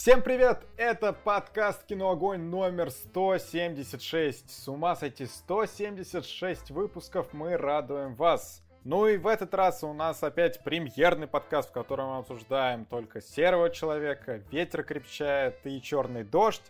[0.00, 0.66] Всем привет!
[0.78, 4.48] Это подкаст «Кино Огонь» номер 176.
[4.48, 8.62] С ума сойти, 176 выпусков, мы радуем вас.
[8.84, 13.20] Ну и в этот раз у нас опять премьерный подкаст, в котором мы обсуждаем только
[13.20, 16.64] Серого Человека, Ветер крепчает и Черный Дождь.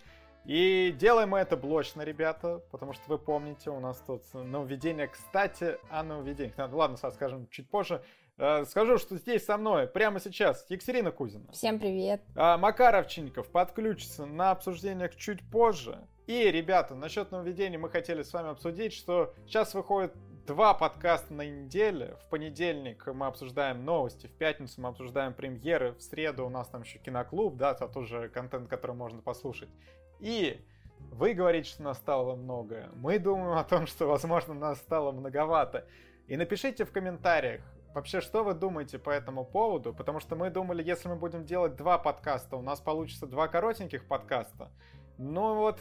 [0.45, 5.79] И делаем мы это блочно, ребята, потому что вы помните, у нас тут нововведение, кстати,
[5.89, 6.57] о нововведениях.
[6.73, 8.03] Ладно, скажем чуть позже.
[8.41, 11.52] Э, скажу, что здесь со мной прямо сейчас Екатерина Кузина.
[11.52, 12.23] Всем привет.
[12.34, 15.98] А, Макар Овчинников подключится на обсуждениях чуть позже.
[16.27, 20.15] И, ребята, насчет нововведений мы хотели с вами обсудить, что сейчас выходит
[20.46, 22.16] два подкаста на неделе.
[22.24, 26.80] В понедельник мы обсуждаем новости, в пятницу мы обсуждаем премьеры, в среду у нас там
[26.80, 29.68] еще киноклуб, да, это тоже контент, который можно послушать.
[30.18, 30.59] И
[31.10, 32.88] вы говорите, что нас стало много.
[32.95, 35.84] Мы думаем о том, что, возможно, нас стало многовато.
[36.27, 37.60] И напишите в комментариях,
[37.95, 39.93] Вообще, что вы думаете по этому поводу?
[39.93, 44.07] Потому что мы думали, если мы будем делать два подкаста, у нас получится два коротеньких
[44.07, 44.71] подкаста.
[45.19, 45.80] Но вот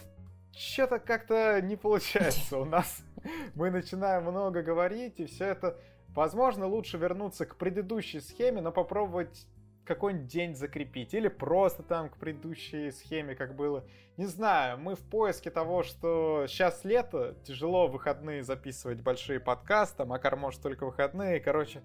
[0.56, 2.58] что-то как-то не получается.
[2.58, 3.04] У нас
[3.56, 5.78] мы начинаем много говорить, и все это...
[6.10, 9.46] Возможно, лучше вернуться к предыдущей схеме, но попробовать
[9.90, 11.16] какой-нибудь день закрепить.
[11.16, 13.84] Или просто там к предыдущей схеме, как было.
[14.18, 20.04] Не знаю, мы в поиске того, что сейчас лето, тяжело в выходные записывать большие подкасты,
[20.04, 21.40] а Макар может только выходные.
[21.40, 21.82] Короче,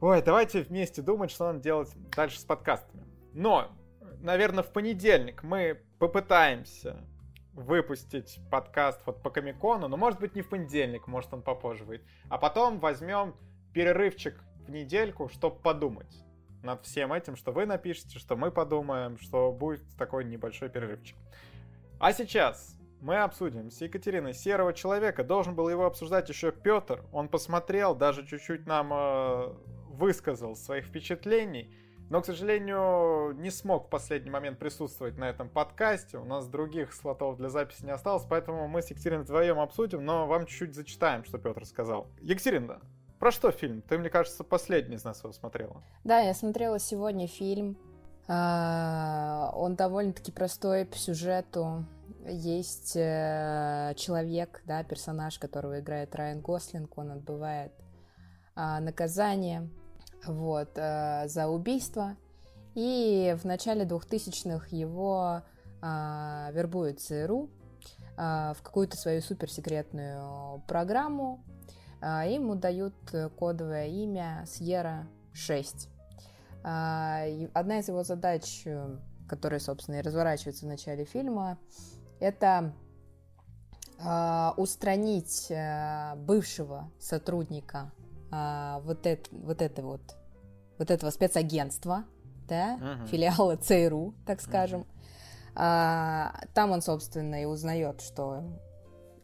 [0.00, 3.04] ой, давайте вместе думать, что надо делать дальше с подкастами.
[3.32, 3.72] Но,
[4.20, 7.00] наверное, в понедельник мы попытаемся
[7.54, 12.06] выпустить подкаст вот по Комикону, но может быть не в понедельник, может он попозже выйдет.
[12.28, 13.34] А потом возьмем
[13.72, 16.22] перерывчик в недельку, чтобы подумать
[16.62, 21.16] над всем этим, что вы напишете, что мы подумаем, что будет такой небольшой перерывчик.
[21.98, 25.24] А сейчас мы обсудим с Екатериной Серого Человека.
[25.24, 27.04] Должен был его обсуждать еще Петр.
[27.12, 29.54] Он посмотрел, даже чуть-чуть нам э,
[29.88, 31.74] высказал своих впечатлений.
[32.10, 36.18] Но, к сожалению, не смог в последний момент присутствовать на этом подкасте.
[36.18, 40.26] У нас других слотов для записи не осталось, поэтому мы с Екатериной вдвоем обсудим, но
[40.26, 42.08] вам чуть-чуть зачитаем, что Петр сказал.
[42.20, 42.80] Екатерина,
[43.20, 43.82] про что фильм?
[43.82, 45.82] Ты, мне кажется, последний из нас его смотрела.
[46.04, 47.76] Да, я смотрела сегодня фильм.
[48.26, 51.84] А, он довольно-таки простой по сюжету.
[52.26, 57.72] Есть э, человек, да, персонаж, которого играет Райан Гослинг, он отбывает
[58.54, 59.68] а, наказание
[60.26, 62.16] вот, э, за убийство.
[62.74, 65.42] И в начале 2000-х его
[65.82, 67.50] а, вербует ЦРУ
[68.16, 71.42] в какую-то свою суперсекретную программу,
[72.00, 75.88] ему дают э, кодовое имя Сьерра 6.
[76.62, 78.96] А, одна из его задач, э,
[79.28, 81.58] которая, собственно, и разворачивается в начале фильма,
[82.18, 82.72] это
[83.98, 87.92] а, устранить э, бывшего сотрудника
[88.32, 90.00] вот, это, вот, это вот,
[90.78, 92.04] вот этого спецагентства,
[92.46, 93.06] да, uh-huh.
[93.08, 94.86] филиала ЦРУ, так скажем.
[95.56, 96.48] Uh-huh.
[96.54, 98.44] Там он, собственно, и узнает, что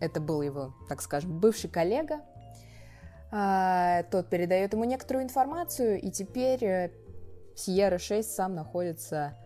[0.01, 2.36] это был его, так скажем, бывший коллега, а,
[4.11, 6.91] тот передает ему некоторую информацию, и теперь э,
[7.57, 9.37] Сьерра 6 сам находится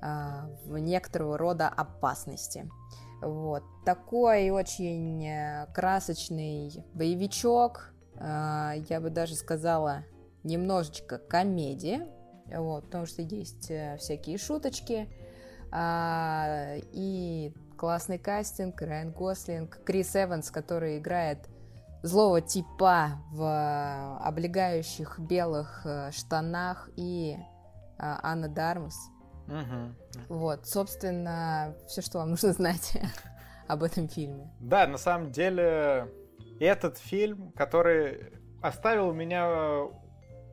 [0.00, 2.70] а, в некоторого рода опасности.
[3.20, 3.62] Вот.
[3.84, 10.04] Такой очень э, красочный боевичок, а, я бы даже сказала,
[10.44, 12.06] немножечко комедия,
[12.46, 15.08] вот, потому что есть э, всякие шуточки,
[16.92, 21.48] и классный кастинг, Райан Гослинг, Крис Эванс, который играет
[22.06, 27.36] злого типа в облегающих белых э, штанах и
[27.98, 28.96] а, Анна Дармус.
[29.46, 30.34] Угу.
[30.34, 32.96] Вот, собственно, все, что вам нужно знать
[33.68, 34.50] об этом фильме.
[34.60, 36.12] Да, на самом деле,
[36.60, 39.88] этот фильм, который оставил у меня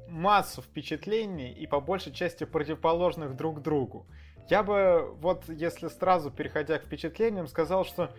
[0.07, 4.05] массу впечатлений и по большей части противоположных друг другу.
[4.49, 8.11] Я бы, вот если сразу переходя к впечатлениям, сказал, что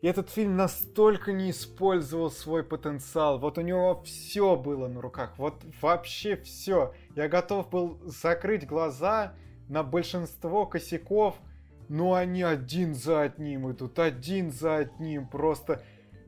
[0.00, 3.38] и этот фильм настолько не использовал свой потенциал.
[3.38, 5.34] Вот у него все было на руках.
[5.38, 6.94] Вот вообще все.
[7.16, 9.34] Я готов был закрыть глаза
[9.68, 11.34] на большинство косяков,
[11.88, 15.26] но они один за одним идут, один за одним.
[15.26, 15.82] Просто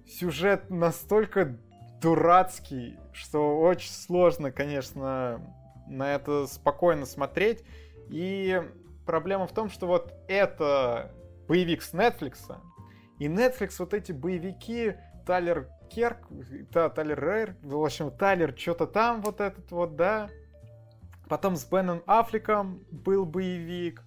[0.05, 1.57] сюжет настолько
[2.03, 5.41] дурацкий, что очень сложно, конечно,
[5.87, 7.63] на это спокойно смотреть.
[8.09, 8.61] И
[9.07, 11.15] проблема в том, что вот это
[11.47, 12.39] боевик с Netflix,
[13.21, 14.95] и Netflix вот эти боевики,
[15.27, 16.27] Тайлер Керк,
[16.73, 20.31] да, Тайлер Рейр, в общем, Тайлер что-то там вот этот вот, да.
[21.29, 24.03] Потом с Беном Аффлеком был боевик.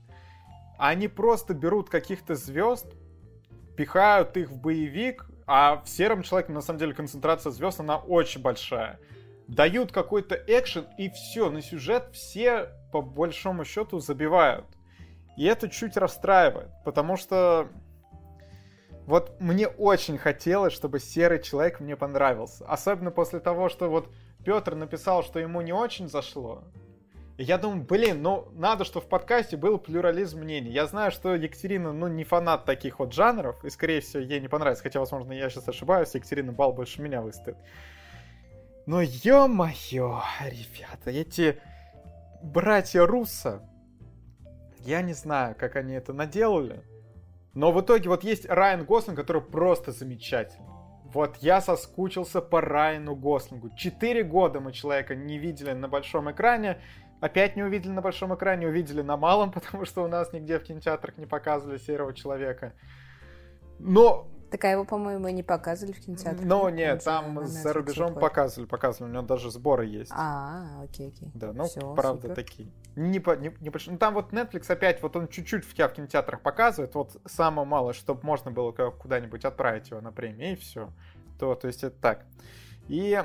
[0.80, 2.88] Они просто берут каких-то звезд,
[3.78, 8.42] пихают их в боевик, а в Сером Человеке, на самом деле, концентрация звезд, она очень
[8.42, 9.00] большая.
[9.48, 14.66] Дают какой-то экшен, и все, на сюжет все, по большому счету, забивают.
[15.38, 17.70] И это чуть расстраивает, потому что
[19.06, 22.66] вот мне очень хотелось, чтобы серый человек мне понравился.
[22.66, 24.10] Особенно после того, что вот
[24.46, 26.64] Петр написал, что ему не очень зашло.
[27.38, 30.70] И я думаю, блин, ну надо, что в подкасте был плюрализм мнений.
[30.70, 34.48] Я знаю, что Екатерина, ну, не фанат таких вот жанров, и, скорее всего, ей не
[34.48, 34.84] понравится.
[34.84, 37.58] Хотя, возможно, я сейчас ошибаюсь, Екатерина бал больше меня выставит.
[38.86, 41.60] Но ё-моё, ребята, эти
[42.44, 43.62] братья Руссо,
[44.80, 46.84] я не знаю, как они это наделали,
[47.54, 50.68] но в итоге вот есть Райан Гослинг, который просто замечательный.
[51.06, 53.70] Вот я соскучился по Райану Гослингу.
[53.76, 56.80] Четыре года мы человека не видели на большом экране.
[57.22, 60.64] Опять не увидели на большом экране, увидели на малом, потому что у нас нигде в
[60.64, 62.74] кинотеатрах не показывали Серого Человека.
[63.78, 66.46] Но так а его, по-моему, не показывали в кинотеатре.
[66.46, 69.10] Ну, нет, там за рубежом показывали, показывали.
[69.10, 70.12] У него даже сборы есть.
[70.14, 71.32] А, окей, окей.
[71.34, 72.72] Да, ну, правда, такие.
[72.96, 75.94] Не, по, не, не, ну, там вот Netflix опять, вот он чуть-чуть в тебя в
[75.94, 80.90] кинотеатрах показывает, вот самое мало, чтобы можно было куда-нибудь отправить его на премию, и все.
[81.40, 82.26] То, то есть это так.
[82.88, 83.24] И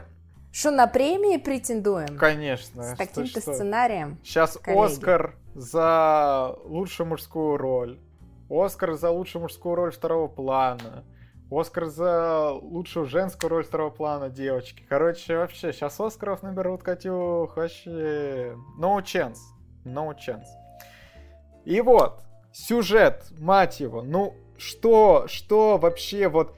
[0.51, 2.17] что, на премии претендуем?
[2.17, 2.83] Конечно.
[2.83, 4.19] С таким-то сценарием?
[4.25, 4.85] Сейчас коллеги.
[4.87, 8.01] Оскар за лучшую мужскую роль.
[8.49, 11.05] Оскар за лучшую мужскую роль второго плана.
[11.51, 14.83] Оскар за лучшую женскую роль второго плана девочки.
[14.89, 18.57] Короче, вообще, сейчас Оскаров наберут, Катюх, вообще...
[18.79, 19.37] No chance.
[19.85, 20.47] No chance.
[21.65, 22.23] И вот,
[22.53, 26.55] сюжет, мать его, ну, что, что вообще вот...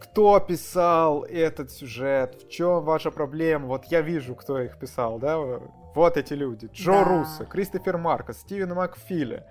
[0.00, 2.42] Кто писал этот сюжет?
[2.44, 3.66] В чем ваша проблема?
[3.66, 5.38] Вот я вижу, кто их писал, да?
[5.38, 6.70] Вот эти люди.
[6.72, 7.04] Джо да.
[7.04, 9.44] Руссо, Кристофер Маркос, Стивен Макфилли.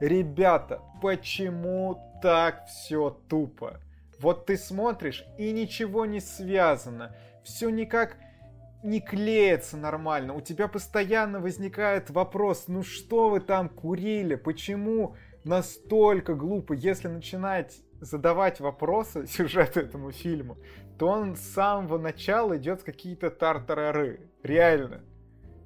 [0.00, 3.78] Ребята, почему так все тупо?
[4.18, 7.14] Вот ты смотришь, и ничего не связано.
[7.44, 8.16] Все никак
[8.82, 10.34] не клеится нормально.
[10.34, 14.34] У тебя постоянно возникает вопрос, ну что вы там курили?
[14.34, 16.72] Почему настолько глупо?
[16.72, 20.58] Если начинать задавать вопросы сюжету этому фильму,
[20.98, 24.30] то он с самого начала идет какие-то тартарары.
[24.42, 25.02] Реально.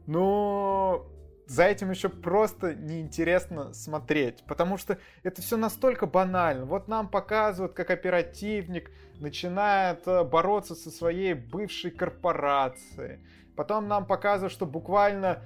[0.07, 1.07] Но
[1.47, 6.65] за этим еще просто неинтересно смотреть, потому что это все настолько банально.
[6.65, 8.91] Вот нам показывают, как оперативник
[9.21, 13.21] начинает э, бороться со своей бывшей корпорацией.
[13.55, 15.43] Потом нам показывают, что буквально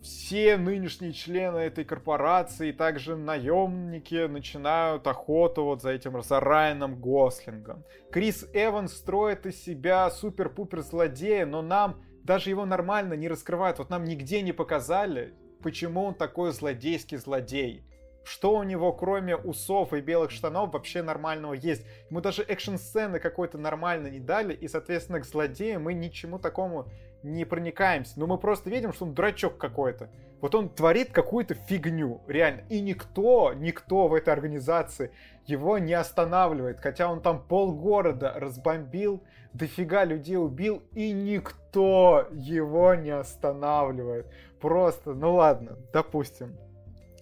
[0.00, 7.00] все нынешние члены этой корпорации, и также наемники, начинают охоту вот за этим, за Райаном
[7.00, 7.84] Гослингом.
[8.10, 13.78] Крис Эванс строит из себя супер-пупер злодея, но нам даже его нормально не раскрывают.
[13.78, 17.84] Вот нам нигде не показали, почему он такой злодейский злодей.
[18.24, 21.84] Что у него, кроме усов и белых штанов, вообще нормального есть?
[22.08, 26.86] Ему даже экшн-сцены какой-то нормально не дали, и, соответственно, к злодею мы ничему такому
[27.24, 28.20] не проникаемся.
[28.20, 30.08] Но мы просто видим, что он дурачок какой-то.
[30.40, 32.62] Вот он творит какую-то фигню, реально.
[32.68, 35.10] И никто, никто в этой организации
[35.46, 36.78] его не останавливает.
[36.80, 44.26] Хотя он там полгорода разбомбил, дофига людей убил, и никто его не останавливает.
[44.60, 46.56] Просто, ну ладно, допустим.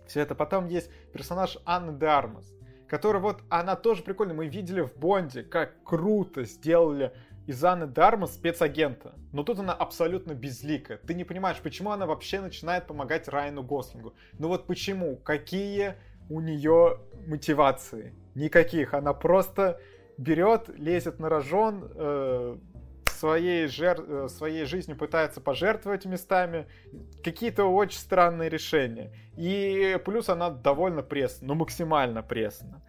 [0.07, 0.35] Все это.
[0.35, 2.53] Потом есть персонаж Анны Дармас,
[2.89, 4.35] который вот, она тоже прикольная.
[4.35, 7.13] Мы видели в Бонде, как круто сделали
[7.47, 9.15] из Анны Дарма спецагента.
[9.33, 10.99] Но тут она абсолютно безликая.
[10.99, 14.15] Ты не понимаешь, почему она вообще начинает помогать Райану Гослингу.
[14.39, 15.17] Ну вот почему?
[15.17, 15.95] Какие
[16.29, 18.15] у нее мотивации?
[18.35, 18.95] Никаких.
[18.95, 19.81] Она просто
[20.19, 22.59] берет, лезет на рожон, э,
[23.21, 24.01] своей, жер...
[24.01, 26.67] Э, своей жизнью пытается пожертвовать местами.
[27.23, 29.13] Какие-то очень странные решения.
[29.37, 32.83] И плюс она довольно пресна, ну максимально пресна.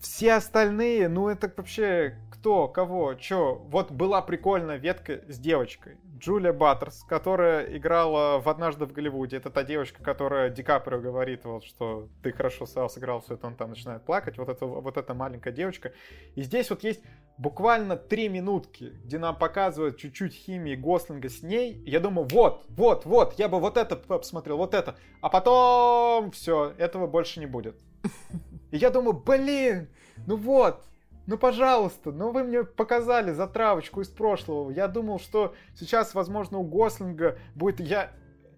[0.00, 3.56] Все остальные, ну это вообще кто, кого, чё.
[3.70, 5.96] Вот была прикольная ветка с девочкой.
[6.18, 9.36] Джулия Баттерс, которая играла в «Однажды в Голливуде».
[9.36, 13.56] Это та девочка, которая Ди Каприо говорит, вот, что ты хорошо сыграл, все это он
[13.56, 14.38] там начинает плакать.
[14.38, 15.92] Вот, это, вот эта маленькая девочка.
[16.34, 17.02] И здесь вот есть
[17.38, 21.82] буквально три минутки, где нам показывают чуть-чуть химии Гослинга с ней.
[21.84, 24.96] Я думаю, вот, вот, вот, я бы вот это посмотрел, вот это.
[25.20, 27.76] А потом все, этого больше не будет.
[28.70, 29.88] И я думаю, блин,
[30.26, 30.82] ну вот,
[31.26, 34.70] ну, пожалуйста, ну вы мне показали затравочку из прошлого.
[34.70, 37.80] Я думал, что сейчас, возможно, у Гослинга будет...
[37.80, 38.12] Я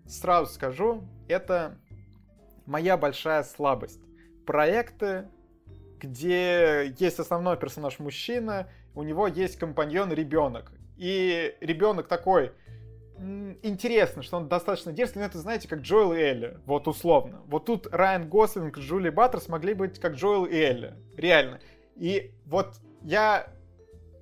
[0.07, 1.79] сразу скажу, это
[2.67, 4.01] моя большая слабость.
[4.47, 5.29] Проекты,
[5.99, 10.73] где есть основной персонаж мужчина, у него есть компаньон ребенок.
[10.97, 12.53] И ребенок такой,
[13.63, 17.43] интересно, что он достаточно дерзкий, но это, знаете, как Джоэл и Элли, вот условно.
[17.47, 21.61] Вот тут Райан Гослинг и Джули Баттер смогли быть как Джоэл и Элли, реально.
[21.99, 23.49] И вот я...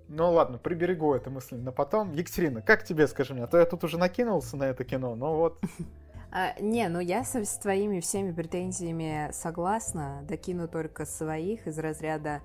[0.09, 2.13] Ну ладно, приберегу эту мысль на потом.
[2.13, 3.45] Екатерина, как тебе, скажи мне?
[3.45, 5.61] А то я тут уже накинулся на это кино, но вот...
[6.33, 12.43] А, не, ну я со, с твоими всеми претензиями согласна, докину только своих из разряда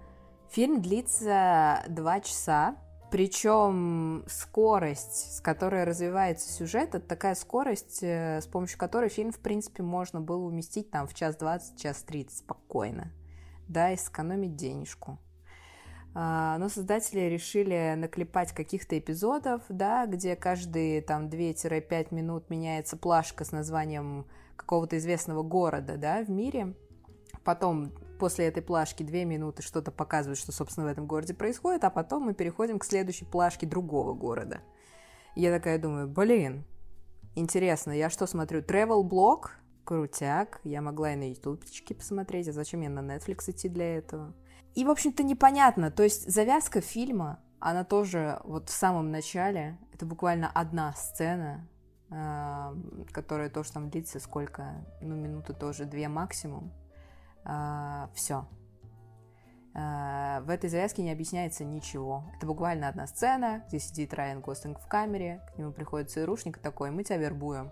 [0.51, 2.75] Фильм длится два часа,
[3.09, 9.39] причем скорость, с которой развивается сюжет, это такая скорость, э, с помощью которой фильм, в
[9.39, 13.13] принципе, можно было уместить там в час двадцать, час тридцать спокойно,
[13.71, 15.19] да, и сэкономить денежку.
[16.13, 23.45] А, но создатели решили наклепать каких-то эпизодов, да, где каждые там 2-5 минут меняется плашка
[23.45, 24.25] с названием
[24.57, 26.75] какого-то известного города, да, в мире.
[27.43, 31.89] Потом после этой плашки две минуты что-то показывает, что, собственно, в этом городе происходит, а
[31.89, 34.59] потом мы переходим к следующей плашке другого города.
[35.35, 36.65] Я такая думаю, блин,
[37.35, 42.79] интересно, я что смотрю, travel блог Крутяк, я могла и на ютубчике посмотреть, а зачем
[42.79, 44.33] мне на Netflix идти для этого?
[44.75, 50.05] И, в общем-то, непонятно, то есть завязка фильма, она тоже вот в самом начале, это
[50.05, 51.67] буквально одна сцена,
[52.09, 52.75] э,
[53.11, 56.71] которая тоже там длится сколько, ну, минуты тоже две максимум,
[57.43, 58.47] а, все.
[59.73, 62.25] А, в этой завязке не объясняется ничего.
[62.35, 66.91] Это буквально одна сцена, где сидит Райан Гослинг в камере, к нему приходит ЦРУшник такой,
[66.91, 67.71] мы тебя вербуем.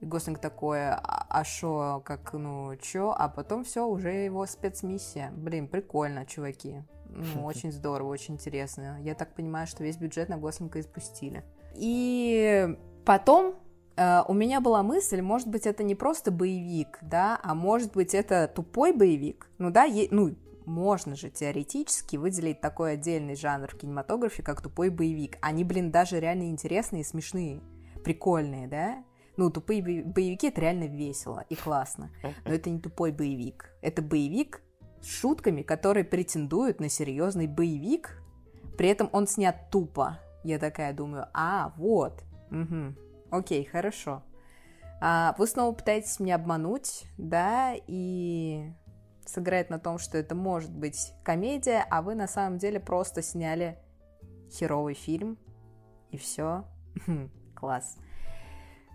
[0.00, 3.14] И Гослинг такой, а шо, как, ну, чё?
[3.16, 5.32] А потом все, уже его спецмиссия.
[5.32, 6.82] Блин, прикольно, чуваки.
[7.08, 8.98] Ну, очень здорово, очень интересно.
[9.00, 11.44] Я так понимаю, что весь бюджет на Гослинга испустили.
[11.74, 13.56] И потом
[13.98, 18.14] Э, у меня была мысль, может быть, это не просто боевик, да, а может быть,
[18.14, 19.50] это тупой боевик.
[19.58, 20.36] Ну да, е- ну,
[20.66, 25.38] можно же теоретически выделить такой отдельный жанр в кинематографе, как тупой боевик.
[25.42, 27.60] Они, блин, даже реально интересные, смешные,
[28.04, 29.02] прикольные, да?
[29.38, 32.10] Ну, тупые боевики это реально весело и классно.
[32.44, 33.70] Но это не тупой боевик.
[33.82, 34.60] Это боевик
[35.00, 38.20] с шутками, который претендует на серьезный боевик.
[38.76, 40.18] При этом он снят тупо.
[40.42, 42.24] Я такая думаю, а, вот.
[42.50, 42.96] Угу.
[43.30, 44.24] Окей, хорошо.
[45.00, 48.72] А, вы снова пытаетесь меня обмануть, да, и
[49.24, 53.78] сыграть на том, что это может быть комедия, а вы на самом деле просто сняли
[54.50, 55.38] херовый фильм,
[56.10, 56.64] и все.
[57.54, 57.98] Класс.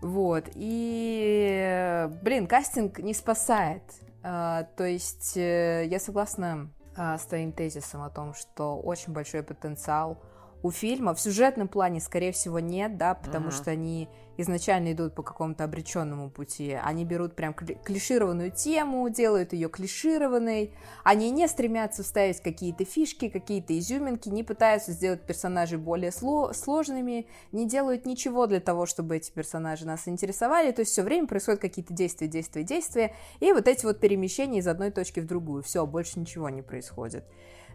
[0.04, 3.82] Вот, и, блин, кастинг не спасает.
[4.22, 9.42] А, то есть э, я согласна а, с твоим тезисом о том, что очень большой
[9.42, 10.18] потенциал
[10.64, 11.14] у фильма.
[11.14, 13.54] В сюжетном плане, скорее всего, нет, да, потому uh-huh.
[13.54, 16.72] что они изначально идут по какому-то обреченному пути.
[16.82, 20.72] Они берут прям клишированную тему, делают ее клишированной.
[21.04, 27.26] Они не стремятся вставить какие-то фишки, какие-то изюминки, не пытаются сделать персонажей более сло- сложными,
[27.52, 30.72] не делают ничего для того, чтобы эти персонажи нас интересовали.
[30.72, 33.14] То есть все время происходят какие-то действия, действия, действия.
[33.40, 35.62] И вот эти вот перемещения из одной точки в другую.
[35.62, 37.26] Все, больше ничего не происходит.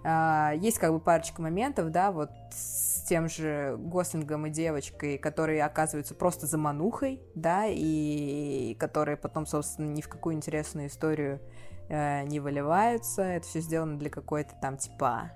[0.03, 5.63] А, есть как бы парочка моментов, да, вот с тем же Гослингом и девочкой, которые
[5.63, 11.41] оказываются просто заманухой, да, и которые потом, собственно, ни в какую интересную историю
[11.89, 13.23] э, не выливаются.
[13.23, 15.31] Это все сделано для какой-то там типа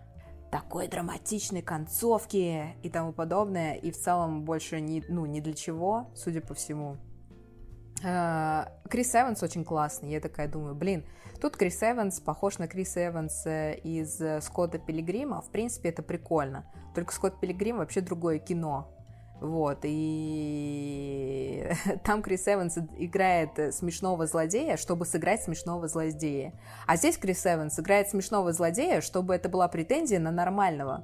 [0.51, 6.11] такой драматичной концовки и тому подобное, и в целом больше не, ну, не для чего,
[6.13, 6.97] судя по всему.
[8.03, 11.05] Э, Крис Эванс очень классный, я такая думаю, блин,
[11.43, 15.41] Тут Крис Эванс похож на Криса Эванса из э, Скотта Пилигрима.
[15.41, 16.63] В принципе, это прикольно.
[16.95, 18.89] Только Скотт Пилигрим вообще другое кино.
[19.41, 21.69] Вот, и
[22.05, 26.53] там Крис Эванс играет смешного злодея, чтобы сыграть смешного злодея.
[26.87, 31.03] А здесь Крис Эванс играет смешного злодея, чтобы это была претензия на нормального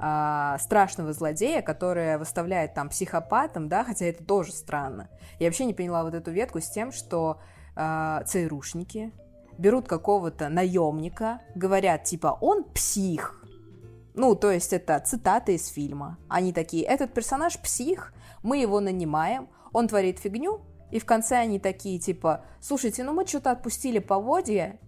[0.00, 5.08] э, страшного злодея, который выставляет там психопатом, да, хотя это тоже странно.
[5.38, 7.40] Я вообще не поняла вот эту ветку с тем, что
[7.76, 9.12] э, ЦРУшники,
[9.58, 13.44] берут какого-то наемника, говорят, типа, он псих.
[14.14, 16.18] Ну, то есть это цитата из фильма.
[16.28, 21.58] Они такие, этот персонаж псих, мы его нанимаем, он творит фигню, и в конце они
[21.58, 24.80] такие, типа, слушайте, ну мы что-то отпустили поводья,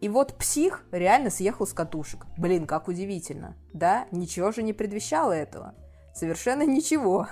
[0.00, 2.26] и вот псих реально съехал с катушек.
[2.36, 4.06] Блин, как удивительно, да?
[4.10, 5.74] Ничего же не предвещало этого.
[6.14, 7.28] Совершенно ничего.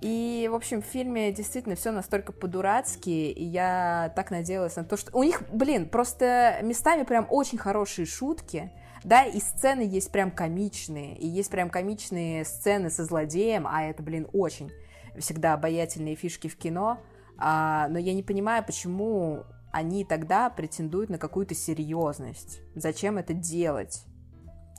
[0.00, 4.96] И, в общем, в фильме действительно все настолько по-дурацки, и я так надеялась на то,
[4.96, 5.16] что...
[5.16, 8.72] У них, блин, просто местами прям очень хорошие шутки,
[9.04, 14.02] да, и сцены есть прям комичные, и есть прям комичные сцены со злодеем, а это,
[14.02, 14.72] блин, очень
[15.18, 16.98] всегда обаятельные фишки в кино,
[17.38, 22.60] а, но я не понимаю, почему они тогда претендуют на какую-то серьезность.
[22.74, 24.04] Зачем это делать?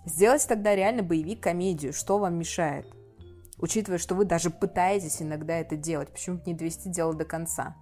[0.06, 2.88] Сделать тогда реально боевик-комедию, что вам мешает?
[3.62, 6.12] учитывая, что вы даже пытаетесь иногда это делать.
[6.12, 7.76] Почему бы не довести дело до конца?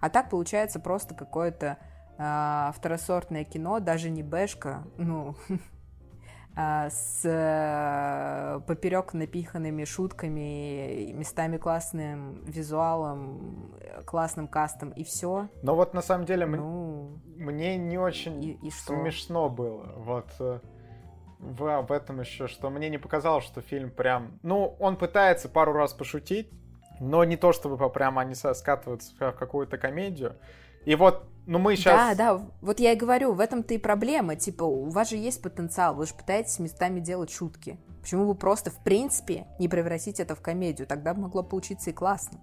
[0.00, 1.76] А так получается просто какое-то
[2.16, 5.34] э, второсортное кино, даже не бэшка, ну,
[6.58, 15.48] с э, поперек напиханными шутками, местами классным визуалом, классным кастом и все.
[15.62, 19.92] Но вот на самом деле ну, мне не очень и, и смешно было.
[19.98, 20.58] Вот э,
[21.38, 24.40] в, в этом еще, что мне не показалось, что фильм прям...
[24.42, 26.50] Ну, он пытается пару раз пошутить,
[26.98, 30.34] но не то, чтобы прямо они скатываются в какую-то комедию.
[30.84, 32.16] И вот, ну мы сейчас...
[32.16, 34.36] Да, да, вот я и говорю, в этом-то и проблема.
[34.36, 37.78] Типа, у вас же есть потенциал, вы же пытаетесь местами делать шутки.
[38.02, 40.86] Почему бы просто, в принципе, не превратить это в комедию?
[40.86, 42.38] Тогда могло получиться и классно.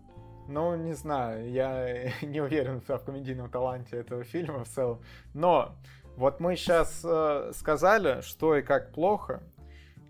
[0.47, 4.99] Ну, не знаю, я не уверен в комедийном таланте этого фильма в целом.
[5.35, 5.75] Но
[6.17, 9.43] вот мы сейчас э, сказали, что и как плохо.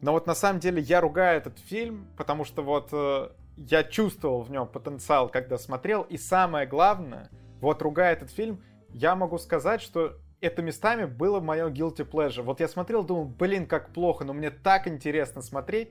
[0.02, 4.42] Но вот на самом деле я ругаю этот фильм, потому что вот э, я чувствовал
[4.42, 6.04] в нем потенциал, когда смотрел.
[6.04, 8.62] И самое главное, вот ругая этот фильм,
[8.96, 12.44] я могу сказать, что это местами было мое guilty pleasure.
[12.44, 15.90] Вот я смотрел, думал, блин, как плохо, но мне так интересно смотреть,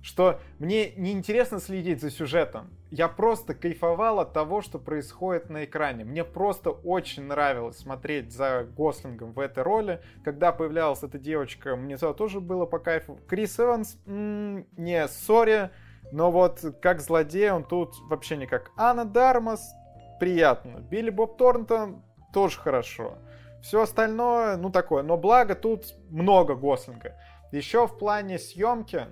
[0.00, 2.70] что мне не интересно следить за сюжетом.
[2.90, 6.04] Я просто кайфовал от того, что происходит на экране.
[6.04, 10.00] Мне просто очень нравилось смотреть за Гослингом в этой роли.
[10.24, 13.20] Когда появлялась эта девочка, мне тоже было по кайфу.
[13.28, 15.70] Крис Эванс, м-м, не, сори,
[16.10, 18.70] но вот как злодей он тут вообще никак.
[18.78, 19.74] Анна Дармас,
[20.18, 20.78] приятно.
[20.78, 22.02] Билли Боб Торнтон
[22.36, 23.16] тоже хорошо.
[23.62, 25.02] Все остальное, ну такое.
[25.02, 27.14] Но благо тут много Гослинга.
[27.50, 29.06] Еще в плане съемки,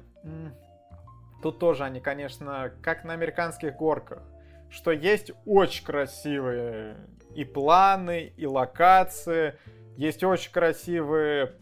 [1.42, 4.22] тут тоже они, конечно, как на американских горках.
[4.68, 6.98] Что есть очень красивые
[7.34, 9.58] и планы, и локации.
[9.96, 11.54] Есть очень красивые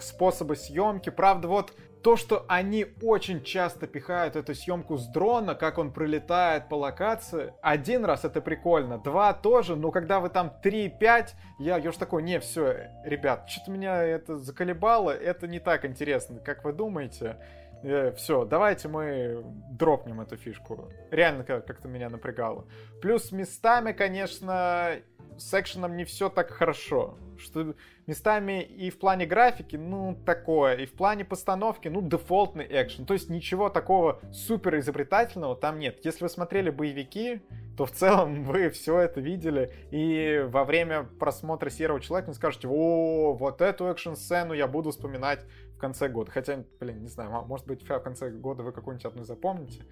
[0.00, 1.10] способы съемки.
[1.10, 1.72] Правда, вот
[2.06, 7.52] то, что они очень часто пихают эту съемку с дрона, как он пролетает по локации,
[7.62, 12.22] один раз это прикольно, два тоже, но когда вы там 3-5, я, я уж такой,
[12.22, 17.38] не, все, ребят, что-то меня это заколебало, это не так интересно, как вы думаете.
[17.82, 20.88] Э, все, давайте мы дропнем эту фишку.
[21.10, 22.66] Реально как-то меня напрягало.
[23.02, 25.00] Плюс местами, конечно,
[25.38, 27.18] с экшеном не все так хорошо.
[27.38, 27.74] Что
[28.06, 33.04] местами и в плане графики, ну, такое, и в плане постановки, ну, дефолтный экшен.
[33.04, 36.04] То есть ничего такого супер изобретательного там нет.
[36.04, 37.40] Если вы смотрели боевики,
[37.76, 42.68] то в целом вы все это видели, и во время просмотра Серого Человека вы скажете,
[42.68, 45.44] о, вот эту экшн-сцену я буду вспоминать
[45.74, 46.30] в конце года.
[46.30, 49.84] Хотя, блин, не знаю, может быть, в конце года вы какую-нибудь одну запомните.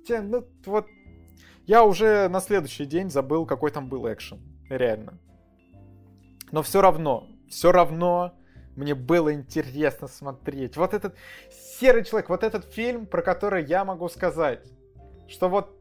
[0.00, 0.86] Хотя, ну, вот
[1.66, 4.38] я уже на следующий день забыл, какой там был экшен.
[4.76, 5.20] Реально.
[6.50, 8.34] Но все равно, все равно
[8.74, 10.76] мне было интересно смотреть.
[10.76, 11.14] Вот этот
[11.78, 14.66] серый человек, вот этот фильм, про который я могу сказать,
[15.28, 15.80] что вот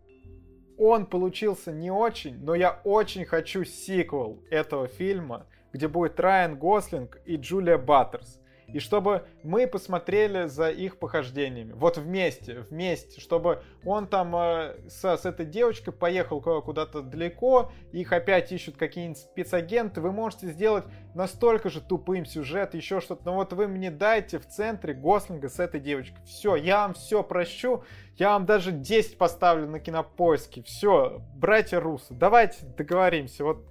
[0.77, 7.19] он получился не очень, но я очень хочу сиквел этого фильма, где будет Райан Гослинг
[7.25, 8.39] и Джулия Баттерс
[8.73, 11.73] и чтобы мы посмотрели за их похождениями.
[11.73, 18.11] Вот вместе, вместе, чтобы он там э, с, с этой девочкой поехал куда-то далеко, их
[18.11, 23.53] опять ищут какие-нибудь спецагенты, вы можете сделать настолько же тупым сюжет, еще что-то, но вот
[23.53, 26.23] вы мне дайте в центре Гослинга с этой девочкой.
[26.25, 27.83] Все, я вам все прощу,
[28.17, 30.63] я вам даже 10 поставлю на кинопоиске.
[30.63, 33.43] Все, братья Русы, давайте договоримся.
[33.43, 33.67] Вот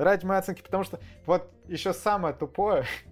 [0.00, 2.84] ради моей оценки, потому что вот еще самое тупое,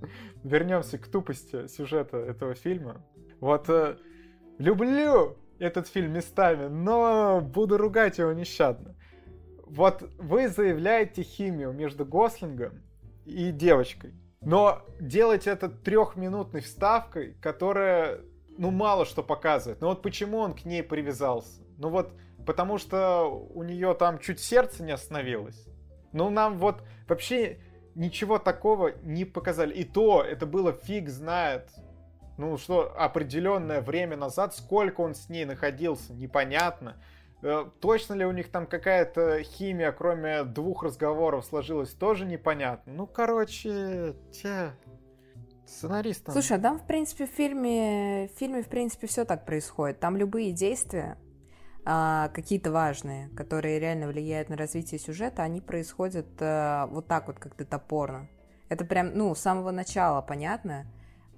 [0.44, 3.04] вернемся к тупости сюжета этого фильма.
[3.40, 3.96] Вот э,
[4.58, 8.96] люблю этот фильм местами, но буду ругать его нещадно.
[9.66, 12.82] Вот вы заявляете химию между Гослингом
[13.26, 18.20] и девочкой, но делаете это трехминутной вставкой, которая,
[18.56, 19.80] ну, мало что показывает.
[19.80, 21.62] Ну вот почему он к ней привязался?
[21.76, 22.12] Ну вот
[22.46, 25.66] потому что у нее там чуть сердце не остановилось.
[26.12, 27.58] Ну нам вот вообще
[27.98, 29.74] ничего такого не показали.
[29.74, 31.68] И то это было фиг знает.
[32.38, 36.96] Ну, что определенное время назад, сколько он с ней находился, непонятно.
[37.42, 42.92] Э, точно ли у них там какая-то химия, кроме двух разговоров, сложилась, тоже непонятно.
[42.92, 44.72] Ну, короче, те
[45.66, 46.32] сценаристам.
[46.32, 49.98] Слушай, а там, в принципе, в фильме, в фильме, в принципе, все так происходит.
[49.98, 51.18] Там любые действия,
[51.90, 57.38] а, какие-то важные, которые реально влияют на развитие сюжета, они происходят а, вот так вот
[57.38, 58.28] как-то топорно.
[58.68, 60.86] Это прям, ну, с самого начала понятно,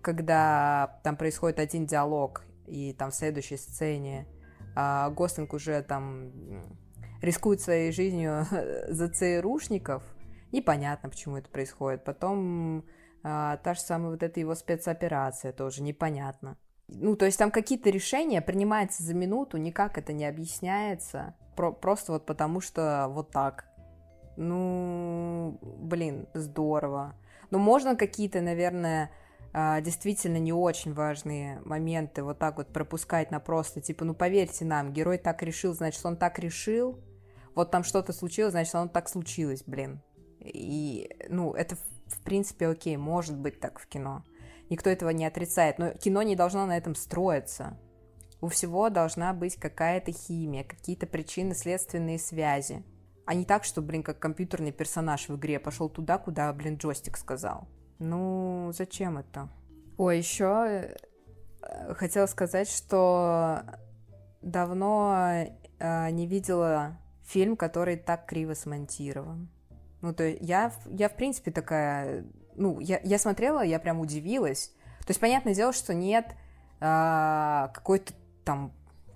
[0.03, 4.27] когда там происходит один диалог, и там в следующей сцене
[4.75, 6.33] а, Гослинг уже там
[7.23, 8.45] рискует своей жизнью
[8.89, 10.03] за ЦРУшников,
[10.51, 12.03] непонятно, почему это происходит.
[12.03, 12.85] Потом
[13.23, 16.59] а, та же самая вот эта его спецоперация тоже непонятно.
[16.93, 21.35] Ну, то есть там какие-то решения принимаются за минуту, никак это не объясняется.
[21.57, 23.67] Про просто вот потому что вот так.
[24.37, 27.15] Ну, блин, здорово.
[27.51, 29.11] Ну, можно какие-то, наверное,
[29.53, 34.65] а, действительно не очень важные моменты вот так вот пропускать на просто, типа, ну поверьте
[34.65, 37.01] нам, герой так решил, значит, он так решил,
[37.55, 40.01] вот там что-то случилось, значит, оно так случилось, блин.
[40.41, 41.77] И, ну, это,
[42.07, 44.25] в принципе, окей, может быть так в кино.
[44.71, 47.77] Никто этого не отрицает, но кино не должно на этом строиться.
[48.41, 52.83] У всего должна быть какая-то химия, какие-то причинно-следственные связи.
[53.27, 57.19] А не так, что, блин, как компьютерный персонаж в игре пошел туда, куда, блин, джойстик
[57.19, 57.69] сказал.
[57.99, 59.51] Ну, зачем это?
[59.99, 60.95] Ой, еще
[61.63, 63.63] э, хотела сказать, что
[64.41, 65.45] давно
[65.79, 69.51] э, не видела фильм, который так криво смонтирован.
[70.01, 72.25] Ну, то есть я, я в принципе такая...
[72.61, 74.75] Ну, я, я смотрела, я прям удивилась.
[75.01, 76.27] То есть, понятное дело, что нет
[76.79, 78.13] э, какой-то
[78.45, 78.75] там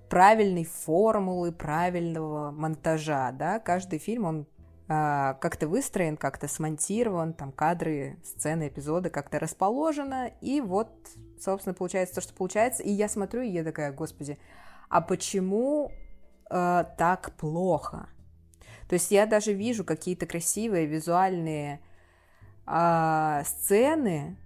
[0.09, 4.47] правильной формулы, правильного монтажа, да, каждый фильм, он э,
[4.89, 10.89] как-то выстроен, как-то смонтирован, там кадры, сцены, эпизоды как-то расположено, и вот,
[11.39, 14.39] собственно, получается то, что получается, и я смотрю, и я такая, господи,
[14.89, 15.93] а почему
[16.49, 18.09] э, так плохо?
[18.89, 21.81] То есть я даже вижу какие-то красивые визуальные
[22.67, 24.37] э, сцены,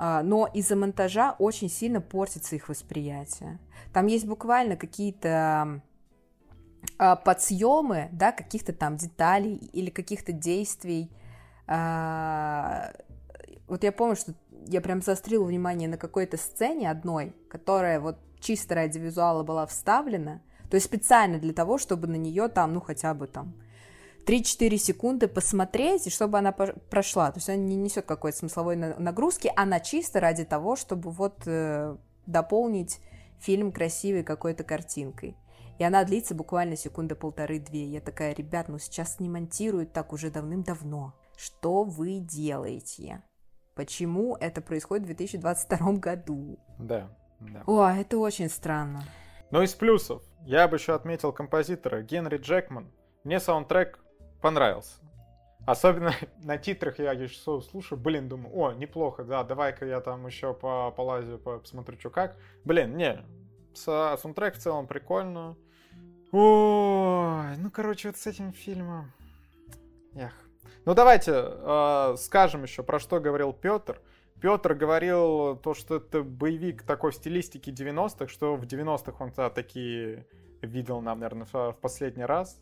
[0.00, 3.58] а, но из-за монтажа очень сильно портится их восприятие.
[3.92, 5.82] Там есть буквально какие-то
[6.98, 11.10] а, подсъемы, да, каких-то там деталей или каких-то действий.
[11.66, 12.92] А,
[13.66, 14.34] вот я помню, что
[14.68, 20.42] я прям заострила внимание на какой-то сцене одной, которая вот чисто ради визуала была вставлена,
[20.70, 23.54] то есть специально для того, чтобы на нее там, ну, хотя бы там
[24.28, 27.32] 3-4 секунды посмотреть, и чтобы она прошла.
[27.32, 31.96] То есть она не несет какой-то смысловой нагрузки, она чисто ради того, чтобы вот э,
[32.26, 33.00] дополнить
[33.40, 35.34] фильм красивой какой-то картинкой.
[35.78, 37.86] И она длится буквально секунды полторы-две.
[37.86, 41.14] Я такая, ребят, ну сейчас не монтируют так уже давным-давно.
[41.34, 43.22] Что вы делаете?
[43.74, 46.58] Почему это происходит в 2022 году?
[46.78, 47.62] Да, да.
[47.66, 49.04] О, это очень странно.
[49.50, 52.92] Но из плюсов я бы еще отметил композитора Генри Джекман.
[53.24, 54.00] Мне саундтрек
[54.40, 54.96] понравился.
[55.66, 60.54] Особенно на титрах я еще слушаю, блин, думаю, о, неплохо, да, давай-ка я там еще
[60.54, 62.36] по полазию, посмотрю, что как.
[62.64, 63.22] Блин, не,
[63.74, 65.56] саундтрек в целом прикольно.
[66.32, 69.12] Ой, ну, короче, вот с этим фильмом...
[70.14, 70.32] Эх.
[70.84, 74.00] Ну, давайте э, скажем еще, про что говорил Петр.
[74.40, 79.50] Петр говорил то, что это боевик такой в стилистике 90-х, что в 90-х он -то
[79.50, 80.26] такие
[80.62, 82.58] видел нам, наверное, в последний раз.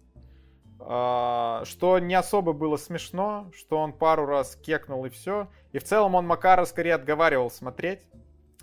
[0.81, 5.49] А, что не особо было смешно, что он пару раз кекнул и все.
[5.73, 8.01] И в целом он Макара скорее отговаривал смотреть,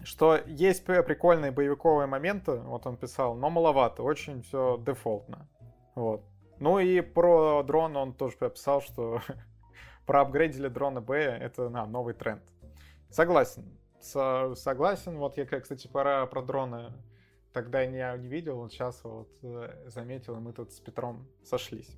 [0.03, 5.47] что есть прикольные боевиковые моменты, вот он писал, но маловато, очень все дефолтно.
[5.95, 6.23] Вот.
[6.59, 9.21] Ну и про дрон он тоже написал, что
[10.05, 12.43] проапгрейдили дрона Б, это на, новый тренд.
[13.09, 13.77] Согласен.
[13.99, 15.17] С, согласен.
[15.17, 16.91] Вот я, кстати, про, про дроны
[17.53, 21.95] тогда я не видел, сейчас вот э, заметил, и мы тут с Петром сошлись.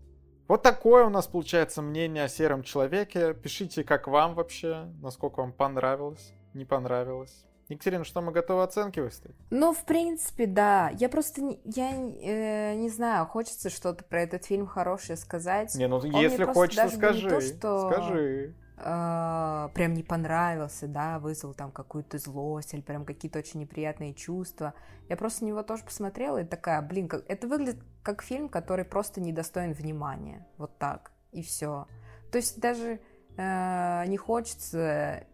[0.48, 3.34] Вот такое у нас получается мнение о сером человеке.
[3.34, 7.46] Пишите, как вам вообще, насколько вам понравилось, не понравилось.
[7.68, 9.36] Екатерина, что мы готовы оценки выставить?
[9.50, 10.92] Ну, в принципе, да.
[11.00, 15.74] Я просто, я э, не знаю, хочется что-то про этот фильм хорошее сказать.
[15.74, 17.28] Не, ну Он если хочется, скажи.
[17.28, 17.92] То, что...
[17.92, 24.14] Скажи э, прям не понравился, да, вызвал там какую-то злость или прям какие-то очень неприятные
[24.14, 24.74] чувства.
[25.10, 27.24] Я просто на него тоже посмотрела и такая, блин, как...
[27.28, 30.48] это выглядит как фильм, который просто недостоин внимания.
[30.58, 31.12] Вот так.
[31.32, 31.88] И все.
[32.32, 33.00] То есть даже
[33.38, 35.26] э, не хочется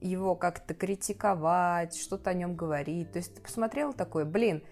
[0.00, 3.12] его как-то критиковать, что-то о нем говорить.
[3.12, 4.68] То есть ты посмотрел такой, блин, а,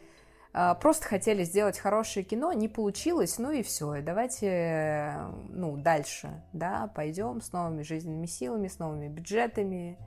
[0.52, 5.16] просто хотели сделать хорошее кино, не получилось, ну и все, и давайте,
[5.48, 9.98] ну, дальше, да, пойдем с новыми жизненными силами, с новыми бюджетами,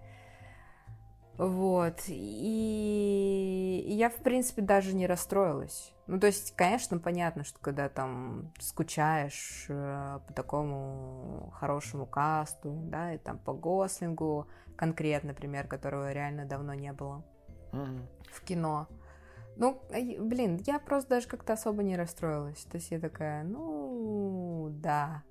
[1.37, 5.91] вот, и я, в принципе, даже не расстроилась.
[6.05, 13.13] Ну, то есть, конечно, понятно, что когда там скучаешь э, по такому хорошему касту, да,
[13.13, 17.23] и там по Гослингу конкретно, например, которого реально давно не было.
[17.71, 18.01] Mm-hmm.
[18.31, 18.87] в кино,
[19.55, 22.63] ну, блин, я просто даже как-то особо не расстроилась.
[22.71, 25.23] То есть я такая, ну, да.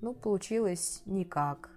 [0.00, 1.70] Ну, получилось никак.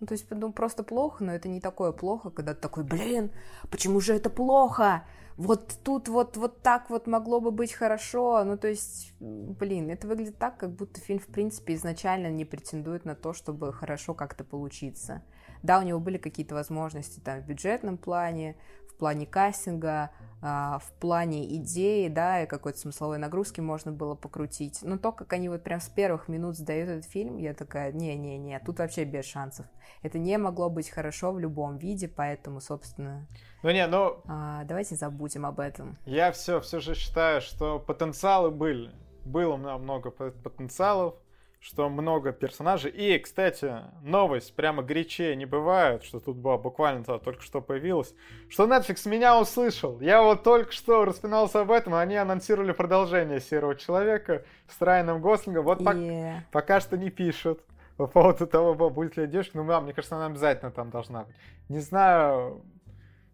[0.00, 3.30] Ну, то есть, ну, просто плохо, но это не такое плохо, когда ты такой, блин,
[3.70, 5.04] почему же это плохо?
[5.40, 8.44] вот тут вот, вот так вот могло бы быть хорошо.
[8.44, 13.06] Ну, то есть, блин, это выглядит так, как будто фильм, в принципе, изначально не претендует
[13.06, 15.22] на то, чтобы хорошо как-то получиться.
[15.62, 18.56] Да, у него были какие-то возможности там в бюджетном плане,
[19.00, 20.10] плане кастинга,
[20.42, 24.80] а, в плане идеи, да, и какой-то смысловой нагрузки можно было покрутить.
[24.82, 28.58] Но то, как они вот прям с первых минут сдают этот фильм, я такая, не-не-не,
[28.60, 29.66] тут вообще без шансов.
[30.02, 33.26] Это не могло быть хорошо в любом виде, поэтому, собственно...
[33.62, 34.22] Ну не, ну...
[34.26, 35.98] А, давайте забудем об этом.
[36.06, 38.92] Я все, все же считаю, что потенциалы были.
[39.24, 41.16] Было много потенциалов,
[41.60, 42.90] что много персонажей.
[42.90, 48.14] И, кстати, новость прямо горячее не бывает, что тут была буквально -то только что появилась,
[48.48, 50.00] что Netflix меня услышал.
[50.00, 55.64] Я вот только что распинался об этом, они анонсировали продолжение Серого Человека с Райаном Гослингом.
[55.66, 56.38] Вот yeah.
[56.50, 57.60] пока что не пишут
[57.98, 59.58] по поводу того, будет ли девушка.
[59.58, 61.36] Ну, да, мне кажется, она обязательно там должна быть.
[61.68, 62.64] Не знаю,